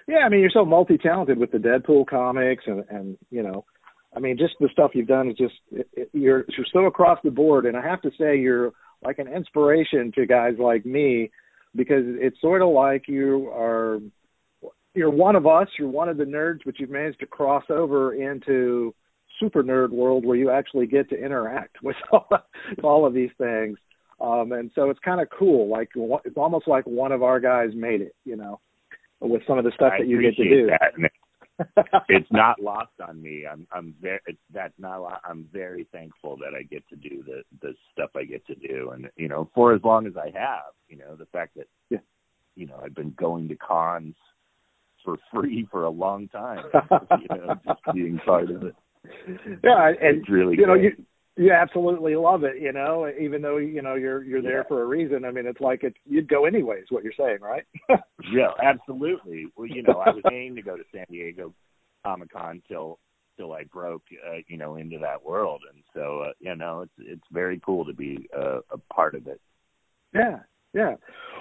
Yeah, 0.07 0.19
I 0.25 0.29
mean 0.29 0.39
you're 0.39 0.49
so 0.49 0.65
multi-talented 0.65 1.37
with 1.37 1.51
the 1.51 1.57
Deadpool 1.57 2.07
comics 2.07 2.63
and 2.67 2.83
and 2.89 3.17
you 3.29 3.43
know, 3.43 3.65
I 4.15 4.19
mean 4.19 4.37
just 4.37 4.55
the 4.59 4.69
stuff 4.71 4.91
you've 4.93 5.07
done 5.07 5.29
is 5.29 5.37
just 5.37 5.55
it, 5.71 5.87
it, 5.93 6.09
you're 6.13 6.45
you're 6.55 6.65
so 6.71 6.85
across 6.85 7.19
the 7.23 7.31
board 7.31 7.65
and 7.65 7.75
I 7.75 7.81
have 7.81 8.01
to 8.03 8.11
say 8.17 8.37
you're 8.37 8.73
like 9.03 9.19
an 9.19 9.27
inspiration 9.27 10.11
to 10.15 10.25
guys 10.25 10.55
like 10.57 10.85
me 10.85 11.29
because 11.75 12.03
it's 12.05 12.39
sort 12.41 12.61
of 12.61 12.69
like 12.69 13.07
you 13.07 13.49
are 13.53 13.99
you're 14.97 15.09
one 15.09 15.35
of 15.35 15.45
us, 15.47 15.67
you're 15.77 15.87
one 15.87 16.09
of 16.09 16.17
the 16.17 16.23
nerds 16.25 16.59
but 16.65 16.79
you've 16.79 16.89
managed 16.89 17.19
to 17.21 17.25
cross 17.25 17.63
over 17.69 18.13
into 18.15 18.93
super 19.39 19.63
nerd 19.63 19.91
world 19.91 20.25
where 20.25 20.35
you 20.35 20.49
actually 20.49 20.87
get 20.87 21.07
to 21.09 21.15
interact 21.15 21.77
with 21.83 21.95
all, 22.11 22.27
all 22.83 23.05
of 23.05 23.13
these 23.13 23.31
things. 23.37 23.77
Um 24.19 24.51
and 24.51 24.71
so 24.75 24.89
it's 24.89 24.99
kind 25.05 25.21
of 25.21 25.27
cool 25.37 25.69
like 25.69 25.89
it's 26.25 26.37
almost 26.37 26.67
like 26.67 26.85
one 26.85 27.11
of 27.11 27.21
our 27.23 27.39
guys 27.39 27.69
made 27.75 28.01
it, 28.01 28.15
you 28.25 28.35
know 28.35 28.59
with 29.19 29.41
some 29.47 29.57
of 29.57 29.63
the 29.63 29.71
stuff 29.71 29.93
I 29.95 29.99
that 29.99 30.07
you 30.07 30.21
get 30.21 30.35
to 30.35 30.43
do. 30.43 30.67
that. 30.67 30.93
It's 32.07 32.31
not 32.31 32.61
lost 32.61 32.91
on 33.07 33.19
me. 33.19 33.45
I'm 33.51 33.65
I'm 33.71 33.95
very 33.99 34.19
it's, 34.27 34.37
that's 34.53 34.77
not 34.77 35.21
I'm 35.27 35.47
very 35.51 35.87
thankful 35.91 36.37
that 36.37 36.53
I 36.55 36.61
get 36.63 36.87
to 36.89 36.95
do 36.95 37.23
the 37.25 37.41
the 37.61 37.73
stuff 37.91 38.11
I 38.15 38.25
get 38.25 38.45
to 38.45 38.53
do, 38.55 38.91
and 38.91 39.09
you 39.15 39.27
know 39.27 39.49
for 39.55 39.73
as 39.73 39.81
long 39.83 40.05
as 40.05 40.13
I 40.15 40.27
have, 40.37 40.73
you 40.87 40.97
know 40.97 41.15
the 41.15 41.25
fact 41.25 41.55
that 41.55 41.67
Yeah. 41.89 41.97
you 42.55 42.67
know 42.67 42.79
I've 42.83 42.93
been 42.93 43.13
going 43.17 43.47
to 43.49 43.55
cons 43.55 44.15
for 45.07 45.17
free 45.33 45.65
for 45.71 45.85
a 45.85 45.89
long 45.89 46.27
time, 46.27 46.65
you 47.21 47.27
know 47.37 47.57
just 47.65 47.79
being 47.93 48.19
part 48.25 48.51
of 48.51 48.61
it. 48.63 48.75
yeah, 49.63 49.87
and 50.01 50.17
It's 50.19 50.29
really 50.29 50.57
you 50.57 50.67
know 50.67 50.73
great. 50.73 50.97
you 50.97 51.05
you 51.45 51.51
absolutely 51.53 52.15
love 52.17 52.43
it. 52.43 52.61
You 52.61 52.73
know, 52.73 53.09
even 53.17 53.41
though 53.41 53.55
you 53.55 53.81
know 53.81 53.95
you're 53.95 54.21
you're 54.23 54.41
there 54.41 54.57
Yeah. 54.63 54.67
for 54.67 54.81
a 54.81 54.85
reason. 54.85 55.23
I 55.23 55.31
mean, 55.31 55.45
it's 55.45 55.61
like 55.61 55.83
it 55.83 55.95
you'd 56.05 56.27
go 56.27 56.43
anyways. 56.45 56.85
What 56.89 57.03
you're 57.05 57.13
saying, 57.17 57.37
right? 57.41 57.63
Yeah, 58.33 58.49
absolutely. 58.61 59.45
Well, 59.55 59.67
you 59.67 59.81
know, 59.83 59.99
I 60.05 60.09
was 60.09 60.23
aiming 60.29 60.55
to 60.55 60.61
go 60.61 60.75
to 60.75 60.83
San 60.93 61.05
Diego 61.09 61.53
Comic 62.03 62.33
Con 62.33 62.61
till 62.67 62.99
till 63.37 63.53
I 63.53 63.63
broke, 63.63 64.03
uh, 64.27 64.39
you 64.47 64.57
know, 64.57 64.75
into 64.75 64.97
that 64.99 65.23
world, 65.23 65.61
and 65.71 65.81
so 65.93 66.23
uh, 66.27 66.31
you 66.41 66.53
know, 66.55 66.81
it's 66.81 66.91
it's 66.99 67.27
very 67.31 67.61
cool 67.65 67.85
to 67.85 67.93
be 67.93 68.27
uh, 68.37 68.59
a 68.71 68.77
part 68.93 69.15
of 69.15 69.27
it. 69.27 69.39
yeah, 70.13 70.39
yeah. 70.73 70.95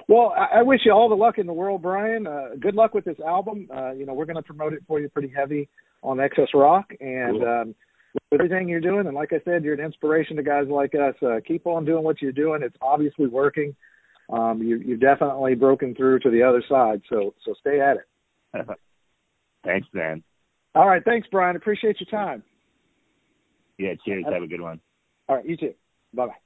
Well, 0.09 0.33
I, 0.37 0.59
I 0.61 0.62
wish 0.62 0.81
you 0.85 0.93
all 0.93 1.09
the 1.09 1.15
luck 1.15 1.39
in 1.39 1.47
the 1.47 1.53
world, 1.53 1.83
Brian. 1.83 2.27
Uh, 2.27 2.51
good 2.61 2.75
luck 2.75 2.95
with 2.95 3.05
this 3.05 3.19
album. 3.27 3.69
Uh, 3.75 3.93
you 3.93 4.07
know, 4.07 4.15
we're 4.15 4.25
going 4.25 4.37
to 4.37 4.43
promote 4.43 4.73
it 4.73 4.83
for 4.87 5.01
you 5.01 5.09
pretty 5.09 5.33
heavy 5.35 5.69
on 6.03 6.19
XS 6.19 6.55
Rock, 6.55 6.93
and 7.01 7.41
Cool. 7.41 7.49
um, 7.49 7.75
with 8.15 8.41
everything 8.41 8.69
you're 8.69 8.81
doing, 8.81 9.07
and 9.07 9.15
like 9.15 9.33
I 9.33 9.41
said, 9.45 9.65
you're 9.65 9.75
an 9.75 9.85
inspiration 9.85 10.37
to 10.37 10.43
guys 10.43 10.67
like 10.69 10.95
us. 10.95 11.15
Uh, 11.23 11.41
keep 11.47 11.67
on 11.67 11.85
doing 11.85 12.05
what 12.05 12.23
you're 12.23 12.33
doing. 12.33 12.62
It's 12.62 12.77
obviously 12.81 13.27
working. 13.27 13.75
Um, 14.31 14.62
you, 14.62 14.79
you've 14.79 15.01
definitely 15.01 15.55
broken 15.55 15.95
through 15.95 16.21
to 16.21 16.31
the 16.31 16.43
other 16.43 16.62
side. 16.69 17.03
So, 17.09 17.35
so 17.45 17.55
stay 17.61 17.81
at 17.81 17.97
it. 17.97 18.67
Thanks, 19.65 19.87
Dan. 19.95 20.23
All 20.75 20.87
right. 20.87 21.03
Thanks, 21.05 21.29
Brian. 21.31 21.57
Appreciate 21.57 21.97
your 22.01 22.11
time. 22.11 22.43
Yeah, 23.79 23.95
cheers. 24.05 24.25
Have 24.31 24.43
a 24.43 24.47
good 24.47 24.61
one. 24.61 24.81
All 25.29 25.37
right. 25.37 25.47
You 25.47 25.57
too. 25.57 25.75
Bye 26.15 26.27
bye. 26.27 26.46